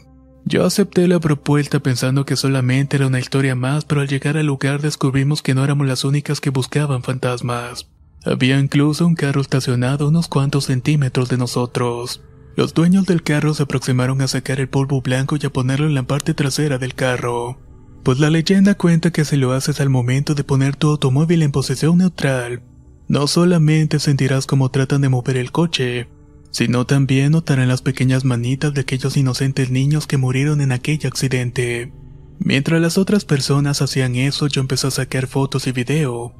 Yo 0.45 0.65
acepté 0.65 1.07
la 1.07 1.21
propuesta 1.21 1.79
pensando 1.79 2.25
que 2.25 2.35
solamente 2.35 2.97
era 2.97 3.07
una 3.07 3.19
historia 3.19 3.55
más, 3.55 3.85
pero 3.85 4.01
al 4.01 4.09
llegar 4.09 4.35
al 4.35 4.47
lugar 4.47 4.81
descubrimos 4.81 5.41
que 5.41 5.55
no 5.55 5.63
éramos 5.63 5.87
las 5.87 6.03
únicas 6.03 6.41
que 6.41 6.49
buscaban 6.49 7.01
fantasmas. 7.01 7.87
Había 8.25 8.59
incluso 8.59 9.05
un 9.05 9.15
carro 9.15 9.41
estacionado 9.41 10.07
unos 10.07 10.27
cuantos 10.27 10.65
centímetros 10.65 11.29
de 11.29 11.37
nosotros. 11.37 12.21
Los 12.55 12.73
dueños 12.73 13.05
del 13.05 13.23
carro 13.23 13.53
se 13.53 13.63
aproximaron 13.63 14.21
a 14.21 14.27
sacar 14.27 14.59
el 14.59 14.69
polvo 14.69 15.01
blanco 15.01 15.37
y 15.41 15.45
a 15.45 15.49
ponerlo 15.49 15.87
en 15.87 15.95
la 15.95 16.03
parte 16.03 16.33
trasera 16.33 16.77
del 16.77 16.93
carro. 16.93 17.59
Pues 18.03 18.19
la 18.19 18.29
leyenda 18.29 18.75
cuenta 18.75 19.11
que 19.11 19.25
si 19.25 19.37
lo 19.37 19.53
haces 19.53 19.81
al 19.81 19.89
momento 19.89 20.35
de 20.35 20.43
poner 20.43 20.75
tu 20.75 20.89
automóvil 20.89 21.41
en 21.41 21.51
posición 21.51 21.97
neutral, 21.97 22.61
no 23.07 23.27
solamente 23.27 23.99
sentirás 23.99 24.45
cómo 24.45 24.69
tratan 24.69 25.01
de 25.01 25.09
mover 25.09 25.37
el 25.37 25.51
coche, 25.51 26.09
sino 26.51 26.85
también 26.85 27.31
notarán 27.31 27.67
las 27.67 27.81
pequeñas 27.81 28.25
manitas 28.25 28.73
de 28.73 28.81
aquellos 28.81 29.17
inocentes 29.17 29.71
niños 29.71 30.05
que 30.05 30.17
murieron 30.17 30.61
en 30.61 30.71
aquel 30.71 30.99
accidente. 31.05 31.91
Mientras 32.39 32.81
las 32.81 32.97
otras 32.97 33.25
personas 33.25 33.81
hacían 33.81 34.15
eso, 34.15 34.47
yo 34.47 34.61
empecé 34.61 34.87
a 34.87 34.91
sacar 34.91 35.27
fotos 35.27 35.65
y 35.67 35.71
video, 35.71 36.33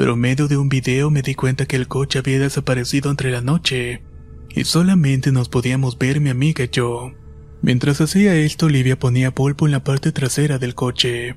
pero 0.00 0.14
en 0.14 0.20
medio 0.20 0.48
de 0.48 0.56
un 0.56 0.70
video 0.70 1.10
me 1.10 1.20
di 1.20 1.34
cuenta 1.34 1.66
que 1.66 1.76
el 1.76 1.86
coche 1.86 2.20
había 2.20 2.38
desaparecido 2.38 3.10
entre 3.10 3.30
la 3.30 3.42
noche, 3.42 4.00
y 4.48 4.64
solamente 4.64 5.30
nos 5.30 5.50
podíamos 5.50 5.98
ver 5.98 6.22
mi 6.22 6.30
amiga 6.30 6.64
y 6.64 6.70
yo. 6.72 7.12
Mientras 7.60 8.00
hacía 8.00 8.34
esto, 8.34 8.64
Olivia 8.64 8.98
ponía 8.98 9.34
polvo 9.34 9.66
en 9.66 9.72
la 9.72 9.84
parte 9.84 10.10
trasera 10.10 10.58
del 10.58 10.74
coche, 10.74 11.36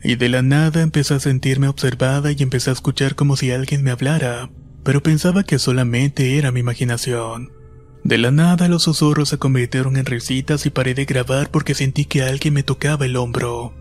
y 0.00 0.14
de 0.14 0.28
la 0.28 0.42
nada 0.42 0.82
empecé 0.82 1.14
a 1.14 1.18
sentirme 1.18 1.66
observada 1.66 2.30
y 2.30 2.36
empecé 2.38 2.70
a 2.70 2.74
escuchar 2.74 3.16
como 3.16 3.36
si 3.36 3.50
alguien 3.50 3.82
me 3.82 3.90
hablara, 3.90 4.48
pero 4.84 5.02
pensaba 5.02 5.42
que 5.42 5.58
solamente 5.58 6.38
era 6.38 6.52
mi 6.52 6.60
imaginación. 6.60 7.50
De 8.04 8.18
la 8.18 8.30
nada 8.30 8.68
los 8.68 8.84
susurros 8.84 9.30
se 9.30 9.38
convirtieron 9.38 9.96
en 9.96 10.06
risitas 10.06 10.66
y 10.66 10.70
paré 10.70 10.94
de 10.94 11.04
grabar 11.04 11.50
porque 11.50 11.74
sentí 11.74 12.04
que 12.04 12.22
alguien 12.22 12.54
me 12.54 12.62
tocaba 12.62 13.06
el 13.06 13.16
hombro. 13.16 13.74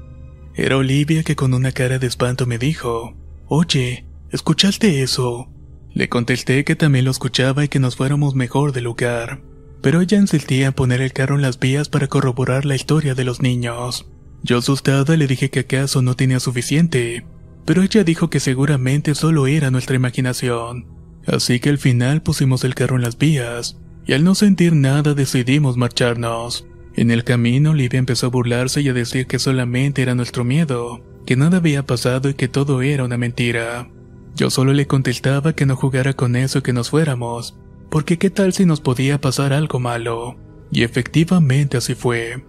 Era 0.55 0.77
Olivia 0.77 1.21
que 1.21 1.35
con 1.35 1.53
una 1.53 1.71
cara 1.71 1.99
de 1.99 2.07
espanto 2.07 2.47
me 2.47 2.57
dijo, 2.57 3.15
Oye, 3.47 4.07
¿Escuchaste 4.33 5.03
eso? 5.03 5.47
Le 5.93 6.09
contesté 6.09 6.63
que 6.63 6.75
también 6.75 7.05
lo 7.05 7.11
escuchaba 7.11 7.65
y 7.65 7.67
que 7.67 7.77
nos 7.77 7.95
fuéramos 7.95 8.33
mejor 8.33 8.71
del 8.71 8.85
lugar. 8.85 9.43
Pero 9.83 10.01
ella 10.01 10.17
insistía 10.17 10.65
en 10.65 10.73
poner 10.73 11.01
el 11.01 11.13
carro 11.13 11.35
en 11.35 11.43
las 11.43 11.59
vías 11.59 11.87
para 11.87 12.07
corroborar 12.07 12.65
la 12.65 12.73
historia 12.73 13.13
de 13.13 13.25
los 13.25 13.43
niños. 13.43 14.07
Yo 14.41 14.57
asustada 14.57 15.15
le 15.17 15.27
dije 15.27 15.51
que 15.51 15.59
acaso 15.59 16.01
no 16.01 16.15
tenía 16.15 16.39
suficiente, 16.39 17.27
pero 17.63 17.83
ella 17.83 18.03
dijo 18.03 18.31
que 18.31 18.39
seguramente 18.39 19.13
solo 19.13 19.45
era 19.45 19.69
nuestra 19.69 19.97
imaginación. 19.97 20.87
Así 21.27 21.59
que 21.59 21.69
al 21.69 21.77
final 21.77 22.23
pusimos 22.23 22.63
el 22.63 22.73
carro 22.73 22.95
en 22.95 23.03
las 23.03 23.19
vías, 23.19 23.77
y 24.07 24.13
al 24.13 24.23
no 24.23 24.33
sentir 24.33 24.73
nada 24.73 25.13
decidimos 25.13 25.77
marcharnos. 25.77 26.65
En 26.95 27.11
el 27.11 27.23
camino 27.23 27.69
Olivia 27.69 27.99
empezó 27.99 28.25
a 28.25 28.31
burlarse 28.31 28.81
y 28.81 28.89
a 28.89 28.93
decir 28.93 29.27
que 29.27 29.37
solamente 29.37 30.01
era 30.01 30.15
nuestro 30.15 30.43
miedo, 30.43 31.05
que 31.27 31.35
nada 31.35 31.57
había 31.57 31.85
pasado 31.85 32.29
y 32.29 32.33
que 32.33 32.47
todo 32.47 32.81
era 32.81 33.03
una 33.03 33.19
mentira. 33.19 33.91
Yo 34.35 34.49
solo 34.49 34.73
le 34.73 34.87
contestaba 34.87 35.53
que 35.53 35.65
no 35.65 35.75
jugara 35.75 36.13
con 36.13 36.35
eso 36.35 36.59
y 36.59 36.61
que 36.63 36.73
nos 36.73 36.89
fuéramos, 36.89 37.57
porque 37.89 38.17
qué 38.17 38.29
tal 38.29 38.53
si 38.53 38.65
nos 38.65 38.81
podía 38.81 39.21
pasar 39.21 39.53
algo 39.53 39.79
malo. 39.79 40.37
Y 40.71 40.83
efectivamente 40.83 41.77
así 41.77 41.93
fue. 41.93 42.43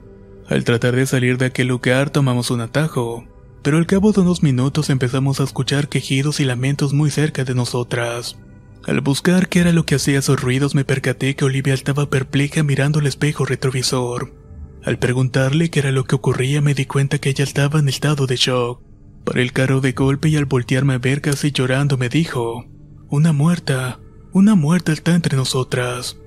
Al 0.48 0.64
tratar 0.64 0.96
de 0.96 1.06
salir 1.06 1.36
de 1.36 1.46
aquel 1.46 1.68
lugar 1.68 2.10
tomamos 2.10 2.50
un 2.50 2.62
atajo, 2.62 3.26
pero 3.62 3.78
al 3.78 3.86
cabo 3.86 4.12
de 4.12 4.20
unos 4.20 4.42
minutos 4.42 4.90
empezamos 4.90 5.40
a 5.40 5.44
escuchar 5.44 5.88
quejidos 5.88 6.40
y 6.40 6.44
lamentos 6.44 6.92
muy 6.92 7.10
cerca 7.10 7.44
de 7.44 7.54
nosotras. 7.54 8.38
Al 8.86 9.00
buscar 9.00 9.48
qué 9.48 9.60
era 9.60 9.72
lo 9.72 9.86
que 9.86 9.94
hacía 9.94 10.18
esos 10.18 10.40
ruidos 10.40 10.74
me 10.74 10.84
percaté 10.84 11.34
que 11.34 11.46
Olivia 11.46 11.72
estaba 11.72 12.10
perpleja 12.10 12.62
mirando 12.62 12.98
el 12.98 13.06
espejo 13.06 13.46
retrovisor. 13.46 14.34
Al 14.82 14.98
preguntarle 14.98 15.70
qué 15.70 15.80
era 15.80 15.92
lo 15.92 16.04
que 16.04 16.14
ocurría 16.14 16.60
me 16.60 16.74
di 16.74 16.84
cuenta 16.84 17.18
que 17.18 17.30
ella 17.30 17.44
estaba 17.44 17.78
en 17.78 17.88
estado 17.88 18.26
de 18.26 18.36
shock. 18.36 18.82
Para 19.24 19.40
el 19.40 19.52
carro 19.52 19.80
de 19.80 19.92
golpe 19.92 20.28
y 20.28 20.36
al 20.36 20.44
voltearme 20.44 20.94
a 20.94 20.98
ver 20.98 21.20
casi 21.20 21.50
llorando 21.50 21.96
me 21.96 22.08
dijo, 22.08 22.66
Una 23.08 23.32
muerta, 23.32 23.98
una 24.32 24.54
muerta 24.54 24.92
está 24.92 25.14
entre 25.14 25.36
nosotras. 25.36 26.18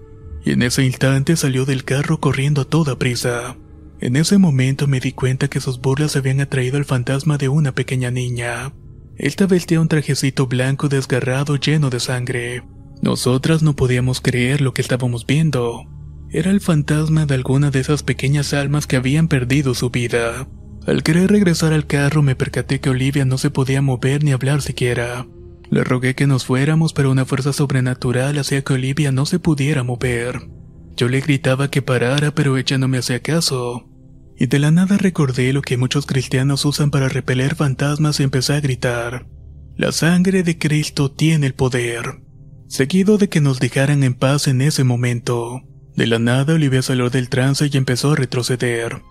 Y 0.44 0.52
en 0.52 0.64
ese 0.64 0.84
instante 0.84 1.36
salió 1.36 1.66
del 1.66 1.84
carro 1.84 2.20
corriendo 2.20 2.62
a 2.62 2.66
toda 2.66 2.98
prisa. 2.98 3.56
En 4.00 4.16
ese 4.16 4.38
momento 4.38 4.88
me 4.88 5.00
di 5.00 5.12
cuenta 5.12 5.48
que 5.48 5.60
sus 5.60 5.80
burlas 5.80 6.16
habían 6.16 6.40
atraído 6.42 6.78
al 6.78 6.86
fantasma 6.86 7.38
de 7.38 7.50
una 7.50 7.74
pequeña 7.74 8.12
niña. 8.12 8.74
Esta 9.18 9.48
vestía 9.48 9.82
un 9.82 9.88
trajecito 9.88 10.48
blanco 10.48 10.90
desgarrado 10.90 11.56
lleno 11.56 11.90
de 11.90 12.00
sangre. 12.00 12.64
Nosotras 13.02 13.64
no 13.64 13.76
podíamos 13.76 14.22
creer 14.22 14.62
lo 14.62 14.74
que 14.74 14.82
estábamos 14.82 15.26
viendo. 15.26 15.86
Era 16.30 16.52
el 16.52 16.62
fantasma 16.62 17.26
de 17.26 17.36
alguna 17.36 17.72
de 17.72 17.80
esas 17.80 18.04
pequeñas 18.04 18.54
almas 18.54 18.86
que 18.86 18.96
habían 18.96 19.28
perdido 19.28 19.74
su 19.74 19.90
vida. 19.90 20.48
Al 20.88 21.04
querer 21.04 21.30
regresar 21.30 21.74
al 21.74 21.86
carro 21.86 22.24
me 22.24 22.38
percaté 22.38 22.80
que 22.80 22.90
Olivia 22.90 23.26
no 23.26 23.38
se 23.38 23.52
podía 23.52 23.82
mover 23.82 24.24
ni 24.24 24.32
hablar 24.32 24.62
siquiera. 24.62 25.28
Le 25.70 25.84
rogué 25.84 26.16
que 26.16 26.28
nos 26.28 26.46
fuéramos, 26.46 26.94
pero 26.94 27.12
una 27.12 27.26
fuerza 27.26 27.52
sobrenatural 27.52 28.40
hacía 28.40 28.64
que 28.64 28.72
Olivia 28.72 29.12
no 29.12 29.26
se 29.26 29.38
pudiera 29.38 29.84
mover. 29.84 30.48
Yo 30.96 31.10
le 31.10 31.20
gritaba 31.20 31.70
que 31.70 31.82
parara, 31.82 32.34
pero 32.34 32.56
ella 32.56 32.78
no 32.78 32.88
me 32.88 33.00
hacía 33.00 33.22
caso. 33.22 33.90
Y 34.38 34.46
de 34.46 34.60
la 34.60 34.72
nada 34.72 34.98
recordé 34.98 35.52
lo 35.52 35.62
que 35.62 35.76
muchos 35.76 36.06
cristianos 36.06 36.64
usan 36.64 36.90
para 36.90 37.10
repeler 37.10 37.56
fantasmas 37.56 38.22
y 38.22 38.24
empecé 38.24 38.54
a 38.54 38.62
gritar. 38.62 39.28
La 39.76 39.92
sangre 39.92 40.42
de 40.44 40.58
Cristo 40.58 41.12
tiene 41.12 41.48
el 41.48 41.54
poder. 41.54 42.22
Seguido 42.70 43.18
de 43.18 43.28
que 43.28 43.42
nos 43.42 43.60
dejaran 43.60 44.06
en 44.06 44.14
paz 44.14 44.48
en 44.48 44.62
ese 44.62 44.86
momento. 44.86 45.64
De 45.98 46.08
la 46.08 46.18
nada 46.18 46.54
Olivia 46.54 46.82
salió 46.82 47.10
del 47.10 47.28
trance 47.28 47.70
y 47.70 47.76
empezó 47.76 48.12
a 48.12 48.16
retroceder 48.16 49.02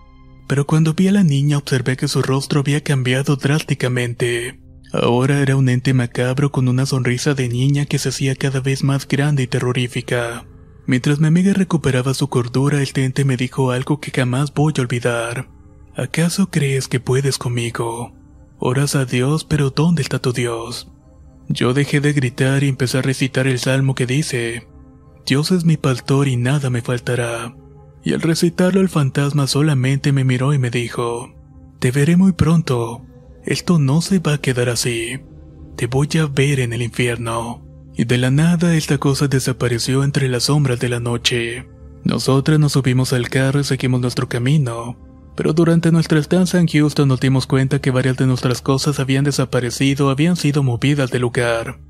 pero 0.47 0.65
cuando 0.65 0.93
vi 0.93 1.09
a 1.09 1.11
la 1.11 1.23
niña 1.23 1.57
observé 1.57 1.97
que 1.97 2.07
su 2.07 2.21
rostro 2.21 2.61
había 2.61 2.81
cambiado 2.81 3.35
drásticamente. 3.35 4.59
Ahora 4.93 5.41
era 5.41 5.57
un 5.57 5.67
ente 5.67 5.93
macabro 5.93 6.51
con 6.51 6.69
una 6.69 6.85
sonrisa 6.85 7.33
de 7.33 7.49
niña 7.49 7.85
que 7.85 7.99
se 7.99 8.09
hacía 8.09 8.35
cada 8.35 8.61
vez 8.61 8.83
más 8.83 9.05
grande 9.07 9.43
y 9.43 9.47
terrorífica. 9.47 10.45
Mientras 10.85 11.19
mi 11.19 11.27
amiga 11.27 11.53
recuperaba 11.53 12.13
su 12.13 12.29
cordura, 12.29 12.81
el 12.81 12.89
ente 12.95 13.25
me 13.25 13.35
dijo 13.35 13.71
algo 13.71 13.99
que 13.99 14.11
jamás 14.11 14.53
voy 14.53 14.73
a 14.77 14.81
olvidar. 14.81 15.49
¿Acaso 15.95 16.49
crees 16.49 16.87
que 16.87 17.01
puedes 17.01 17.37
conmigo? 17.37 18.13
Oras 18.57 18.95
a 18.95 19.03
Dios, 19.03 19.43
pero 19.43 19.71
¿dónde 19.71 20.01
está 20.01 20.19
tu 20.19 20.31
Dios? 20.31 20.89
Yo 21.49 21.73
dejé 21.73 21.99
de 21.99 22.13
gritar 22.13 22.63
y 22.63 22.69
empecé 22.69 22.99
a 22.99 23.01
recitar 23.01 23.47
el 23.47 23.59
salmo 23.59 23.95
que 23.95 24.05
dice, 24.05 24.67
Dios 25.25 25.51
es 25.51 25.65
mi 25.65 25.75
pastor 25.75 26.29
y 26.29 26.37
nada 26.37 26.69
me 26.69 26.81
faltará 26.81 27.53
y 28.07 28.13
al 28.13 28.21
recitarlo 28.21 28.79
el 28.79 28.87
fantasma 28.87 29.47
solamente 29.47 30.13
me 30.13 30.23
miró 30.23 30.53
y 30.53 30.57
me 30.57 30.69
dijo, 30.69 31.35
Te 31.79 31.91
veré 31.91 32.15
muy 32.15 32.31
pronto, 32.31 33.05
esto 33.43 33.79
no 33.79 33.99
se 33.99 34.19
va 34.19 34.35
a 34.35 34.37
quedar 34.37 34.69
así, 34.69 35.19
te 35.75 35.87
voy 35.87 36.07
a 36.17 36.25
ver 36.27 36.61
en 36.61 36.71
el 36.71 36.83
infierno. 36.83 37.65
Y 37.97 38.05
de 38.05 38.17
la 38.17 38.31
nada 38.31 38.77
esta 38.77 38.97
cosa 38.97 39.27
desapareció 39.27 40.05
entre 40.05 40.29
las 40.29 40.43
sombras 40.43 40.79
de 40.79 40.87
la 40.87 41.01
noche. 41.01 41.67
Nosotras 42.05 42.57
nos 42.59 42.71
subimos 42.71 43.11
al 43.11 43.27
carro 43.27 43.59
y 43.59 43.65
seguimos 43.65 43.99
nuestro 43.99 44.29
camino, 44.29 44.97
pero 45.35 45.51
durante 45.51 45.91
nuestra 45.91 46.19
estancia 46.19 46.61
en 46.61 46.67
Houston 46.67 47.09
nos 47.09 47.19
dimos 47.19 47.45
cuenta 47.45 47.81
que 47.81 47.91
varias 47.91 48.15
de 48.15 48.25
nuestras 48.25 48.61
cosas 48.61 49.01
habían 49.01 49.25
desaparecido 49.25 50.09
habían 50.11 50.37
sido 50.37 50.63
movidas 50.63 51.11
del 51.11 51.23
lugar. 51.23 51.81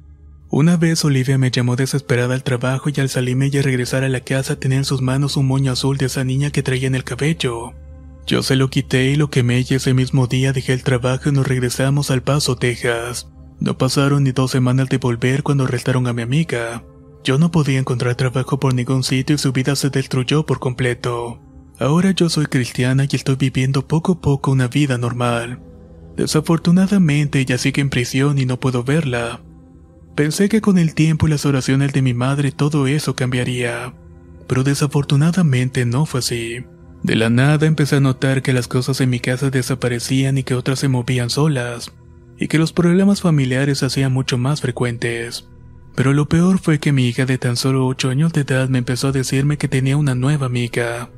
Una 0.49 0.77
vez 0.77 1.03
Olivia 1.03 1.37
me 1.37 1.51
llamó 1.51 1.75
desesperada 1.75 2.33
al 2.33 2.43
trabajo 2.43 2.89
y 2.89 2.99
al 3.01 3.09
salirme 3.09 3.49
y 3.51 3.61
regresar 3.61 4.05
a 4.05 4.09
la 4.09 4.21
casa 4.21 4.57
tenía 4.57 4.77
en 4.77 4.85
sus 4.85 5.01
manos 5.01 5.35
un 5.35 5.45
moño 5.45 5.73
azul 5.73 5.97
de 5.97 6.05
esa 6.05 6.23
niña 6.23 6.51
que 6.51 6.63
traía 6.63 6.87
en 6.87 6.95
el 6.95 7.03
cabello. 7.03 7.73
Yo 8.25 8.41
se 8.43 8.55
lo 8.55 8.69
quité 8.69 9.11
y 9.11 9.15
lo 9.15 9.29
quemé 9.29 9.65
y 9.67 9.73
ese 9.73 9.93
mismo 9.93 10.27
día 10.27 10.53
dejé 10.53 10.73
el 10.73 10.83
trabajo 10.83 11.29
y 11.29 11.33
nos 11.33 11.47
regresamos 11.47 12.11
al 12.11 12.23
Paso, 12.23 12.55
Texas. 12.55 13.29
No 13.59 13.77
pasaron 13.77 14.23
ni 14.23 14.31
dos 14.31 14.51
semanas 14.51 14.87
de 14.87 14.97
volver 14.97 15.43
cuando 15.43 15.65
arrestaron 15.65 16.07
a 16.07 16.13
mi 16.13 16.21
amiga. 16.21 16.83
Yo 17.25 17.37
no 17.37 17.51
podía 17.51 17.79
encontrar 17.79 18.15
trabajo 18.15 18.57
por 18.57 18.73
ningún 18.73 19.03
sitio 19.03 19.35
y 19.35 19.39
su 19.39 19.51
vida 19.51 19.75
se 19.75 19.89
destruyó 19.89 20.45
por 20.45 20.59
completo. 20.59 21.41
Ahora 21.77 22.11
yo 22.11 22.29
soy 22.29 22.45
cristiana 22.45 23.05
y 23.09 23.15
estoy 23.15 23.35
viviendo 23.35 23.85
poco 23.85 24.13
a 24.13 24.21
poco 24.21 24.51
una 24.51 24.67
vida 24.67 24.97
normal. 24.97 25.59
Desafortunadamente 26.15 27.39
ella 27.39 27.57
sigue 27.57 27.81
en 27.81 27.89
prisión 27.89 28.39
y 28.39 28.45
no 28.45 28.59
puedo 28.59 28.83
verla. 28.83 29.41
Pensé 30.17 30.49
que 30.49 30.61
con 30.61 30.79
el 30.79 30.95
tiempo 30.95 31.27
y 31.27 31.29
las 31.29 31.45
oraciones 31.45 31.93
de 31.93 32.01
mi 32.01 32.15
madre 32.15 32.51
todo 32.51 32.87
eso 32.87 33.15
cambiaría, 33.15 33.93
pero 34.47 34.63
desafortunadamente 34.63 35.85
no 35.85 36.07
fue 36.07 36.21
así. 36.21 36.65
De 37.03 37.15
la 37.15 37.29
nada 37.29 37.67
empecé 37.67 37.97
a 37.97 37.99
notar 37.99 38.41
que 38.41 38.51
las 38.51 38.67
cosas 38.67 38.99
en 38.99 39.11
mi 39.11 39.19
casa 39.19 39.51
desaparecían 39.51 40.39
y 40.39 40.43
que 40.43 40.55
otras 40.55 40.79
se 40.79 40.87
movían 40.87 41.29
solas, 41.29 41.91
y 42.35 42.47
que 42.47 42.57
los 42.57 42.73
problemas 42.73 43.21
familiares 43.21 43.77
se 43.77 43.85
hacían 43.85 44.11
mucho 44.11 44.39
más 44.39 44.59
frecuentes. 44.59 45.47
Pero 45.93 46.13
lo 46.13 46.27
peor 46.27 46.57
fue 46.57 46.79
que 46.79 46.91
mi 46.91 47.07
hija 47.07 47.27
de 47.27 47.37
tan 47.37 47.55
solo 47.55 47.85
8 47.85 48.09
años 48.09 48.33
de 48.33 48.41
edad 48.41 48.69
me 48.69 48.79
empezó 48.79 49.09
a 49.09 49.11
decirme 49.11 49.59
que 49.59 49.67
tenía 49.67 49.97
una 49.97 50.15
nueva 50.15 50.47
amiga. 50.47 51.11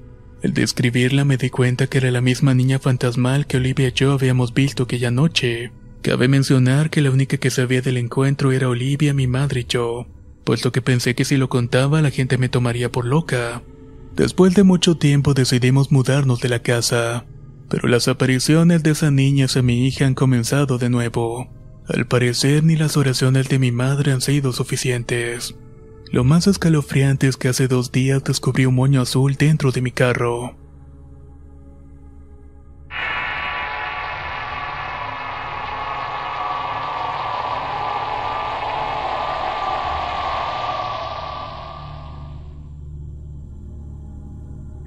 Al 0.44 0.54
describirla 0.54 1.24
me 1.24 1.38
di 1.38 1.50
cuenta 1.50 1.88
que 1.88 2.00
era 2.00 2.12
la 2.12 2.20
misma 2.20 2.54
niña 2.54 2.80
fantasmal 2.80 3.48
que 3.48 3.56
Olivia 3.56 3.88
y 3.88 3.94
yo 3.94 4.12
habíamos 4.12 4.54
visto 4.54 4.84
aquella 4.84 5.10
noche. 5.10 5.72
Cabe 6.02 6.28
mencionar 6.28 6.90
que 6.90 7.02
la 7.02 7.12
única 7.12 7.38
que 7.38 7.50
sabía 7.50 7.82
del 7.82 7.98
encuentro 7.98 8.52
era 8.52 8.70
Olivia, 8.70 9.14
mi 9.14 9.28
madre 9.28 9.62
y 9.62 9.66
yo, 9.66 10.08
puesto 10.46 10.72
que 10.72 10.82
pensé 10.82 11.14
que 11.14 11.26
si 11.26 11.36
lo 11.36 11.50
contaba 11.50 12.02
la 12.02 12.10
gente 12.10 12.38
me 12.38 12.50
tomaría 12.50 12.92
por 12.92 13.06
loca. 13.06 13.62
Después 14.16 14.56
de 14.56 14.64
mucho 14.64 14.98
tiempo 14.98 15.34
decidimos 15.34 15.92
mudarnos 15.92 16.40
de 16.40 16.50
la 16.50 16.60
casa, 16.60 17.26
pero 17.70 17.88
las 17.88 18.08
apariciones 18.08 18.82
de 18.84 18.92
esa 18.92 19.12
niña 19.12 19.48
y 19.54 19.62
mi 19.62 19.88
hija 19.88 20.08
han 20.08 20.16
comenzado 20.16 20.78
de 20.78 20.90
nuevo. 20.90 21.50
Al 21.88 22.06
parecer 22.08 22.64
ni 22.64 22.76
las 22.76 22.98
oraciones 22.98 23.50
de 23.50 23.60
mi 23.60 23.72
madre 23.72 24.12
han 24.12 24.22
sido 24.22 24.54
suficientes. 24.54 25.56
Lo 26.12 26.24
más 26.24 26.48
escalofriante 26.48 27.28
es 27.28 27.38
que 27.38 27.50
hace 27.50 27.68
dos 27.68 27.92
días 27.92 28.24
descubrí 28.24 28.66
un 28.66 28.76
moño 28.76 29.02
azul 29.02 29.36
dentro 29.36 29.72
de 29.72 29.82
mi 29.82 29.92
carro. 29.92 30.56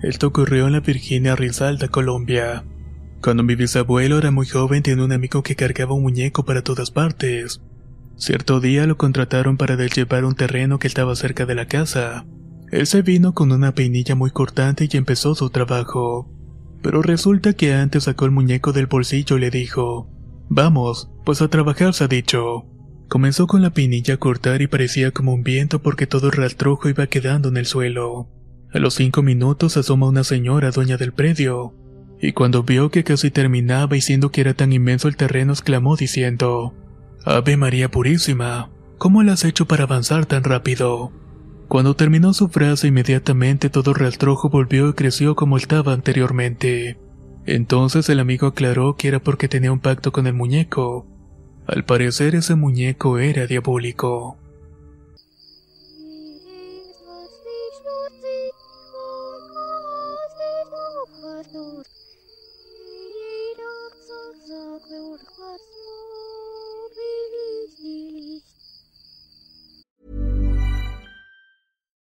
Esto 0.03 0.27
ocurrió 0.27 0.67
en 0.67 0.73
la 0.73 0.81
Virginia 0.81 1.37
Rizalda, 1.37 1.87
Colombia. 1.87 2.65
Cuando 3.23 3.45
mi 3.45 3.55
bisabuelo 3.55 4.19
era 4.19 4.33
muy 4.33 4.47
joven 4.47 4.83
tenía 4.83 5.05
un 5.05 5.13
amigo 5.13 5.45
que 5.45 5.55
cargaba 5.55 5.95
un 5.95 6.03
muñeco 6.03 6.45
para 6.45 6.63
todas 6.63 6.91
partes. 6.91 7.63
Cierto 8.17 8.59
día 8.59 8.85
lo 8.89 8.97
contrataron 8.97 9.57
para 9.57 9.77
llevar 9.77 10.25
un 10.25 10.35
terreno 10.35 10.81
que 10.81 10.89
estaba 10.89 11.15
cerca 11.15 11.47
de 11.47 11.55
la 11.55 11.67
casa. 11.67 12.27
Él 12.73 12.89
se 12.89 13.03
vino 13.03 13.33
con 13.33 13.53
una 13.53 13.75
peinilla 13.75 14.17
muy 14.17 14.33
cortante 14.33 14.89
y 14.91 14.97
empezó 14.97 15.37
su 15.37 15.51
trabajo. 15.51 16.29
Pero 16.83 17.01
resulta 17.01 17.53
que 17.53 17.73
antes 17.73 18.05
sacó 18.05 18.25
el 18.25 18.33
muñeco 18.33 18.73
del 18.73 18.87
bolsillo 18.87 19.39
y 19.39 19.41
le 19.41 19.51
dijo, 19.51 20.11
Vamos, 20.49 21.11
pues 21.25 21.43
a 21.43 21.49
trabajar 21.49 21.95
se 21.95 22.05
ha 22.05 22.09
dicho. 22.09 22.65
Comenzó 23.09 23.47
con 23.47 23.63
la 23.63 23.71
peinilla 23.71 24.15
a 24.15 24.17
cortar 24.17 24.63
y 24.63 24.67
parecía 24.67 25.13
como 25.13 25.33
un 25.33 25.45
viento 25.45 25.81
porque 25.81 26.09
todo 26.09 26.27
el 26.27 26.33
rastrojo 26.33 26.89
iba 26.89 27.07
quedando 27.07 27.51
en 27.51 27.57
el 27.57 27.67
suelo. 27.67 28.29
A 28.73 28.79
los 28.79 28.95
cinco 28.95 29.23
minutos 29.23 29.77
asoma 29.77 30.09
una 30.09 30.25
señora 30.25 30.71
dueña 30.71 30.97
del 30.97 31.13
predio, 31.13 31.75
y 32.21 32.33
cuando 32.33 32.63
vio 32.63 32.91
que 32.91 33.05
casi 33.05 33.31
terminaba 33.31 33.97
y 33.97 34.01
siendo 34.01 34.31
que 34.31 34.41
era 34.41 34.55
tan 34.55 34.73
inmenso 34.73 35.09
el 35.09 35.17
terreno 35.17 35.53
exclamó 35.53 35.97
diciendo, 35.97 36.75
Ave 37.25 37.57
María 37.57 37.91
Purísima, 37.91 38.71
¿cómo 38.97 39.23
lo 39.23 39.33
has 39.33 39.45
hecho 39.45 39.67
para 39.67 39.85
avanzar 39.85 40.25
tan 40.25 40.45
rápido? 40.45 41.13
Cuando 41.69 41.97
terminó 41.97 42.33
su 42.33 42.49
frase 42.49 42.89
inmediatamente 42.89 43.71
todo 43.71 43.93
el 43.93 43.97
rastrojo 43.97 44.49
volvió 44.49 44.89
y 44.89 44.93
creció 44.95 45.35
como 45.35 45.57
estaba 45.57 45.93
anteriormente. 45.93 46.99
Entonces 47.47 48.09
el 48.09 48.21
amigo 48.21 48.47
aclaró 48.47 48.97
que 48.97 49.09
era 49.09 49.21
porque 49.21 49.49
tenía 49.49 49.73
un 49.73 49.81
pacto 49.81 50.13
con 50.13 50.27
el 50.27 50.35
muñeco. 50.35 51.07
Al 51.67 51.85
parecer 51.85 52.35
ese 52.35 52.55
muñeco 52.55 53.19
era 53.19 53.47
diabólico. 53.47 54.39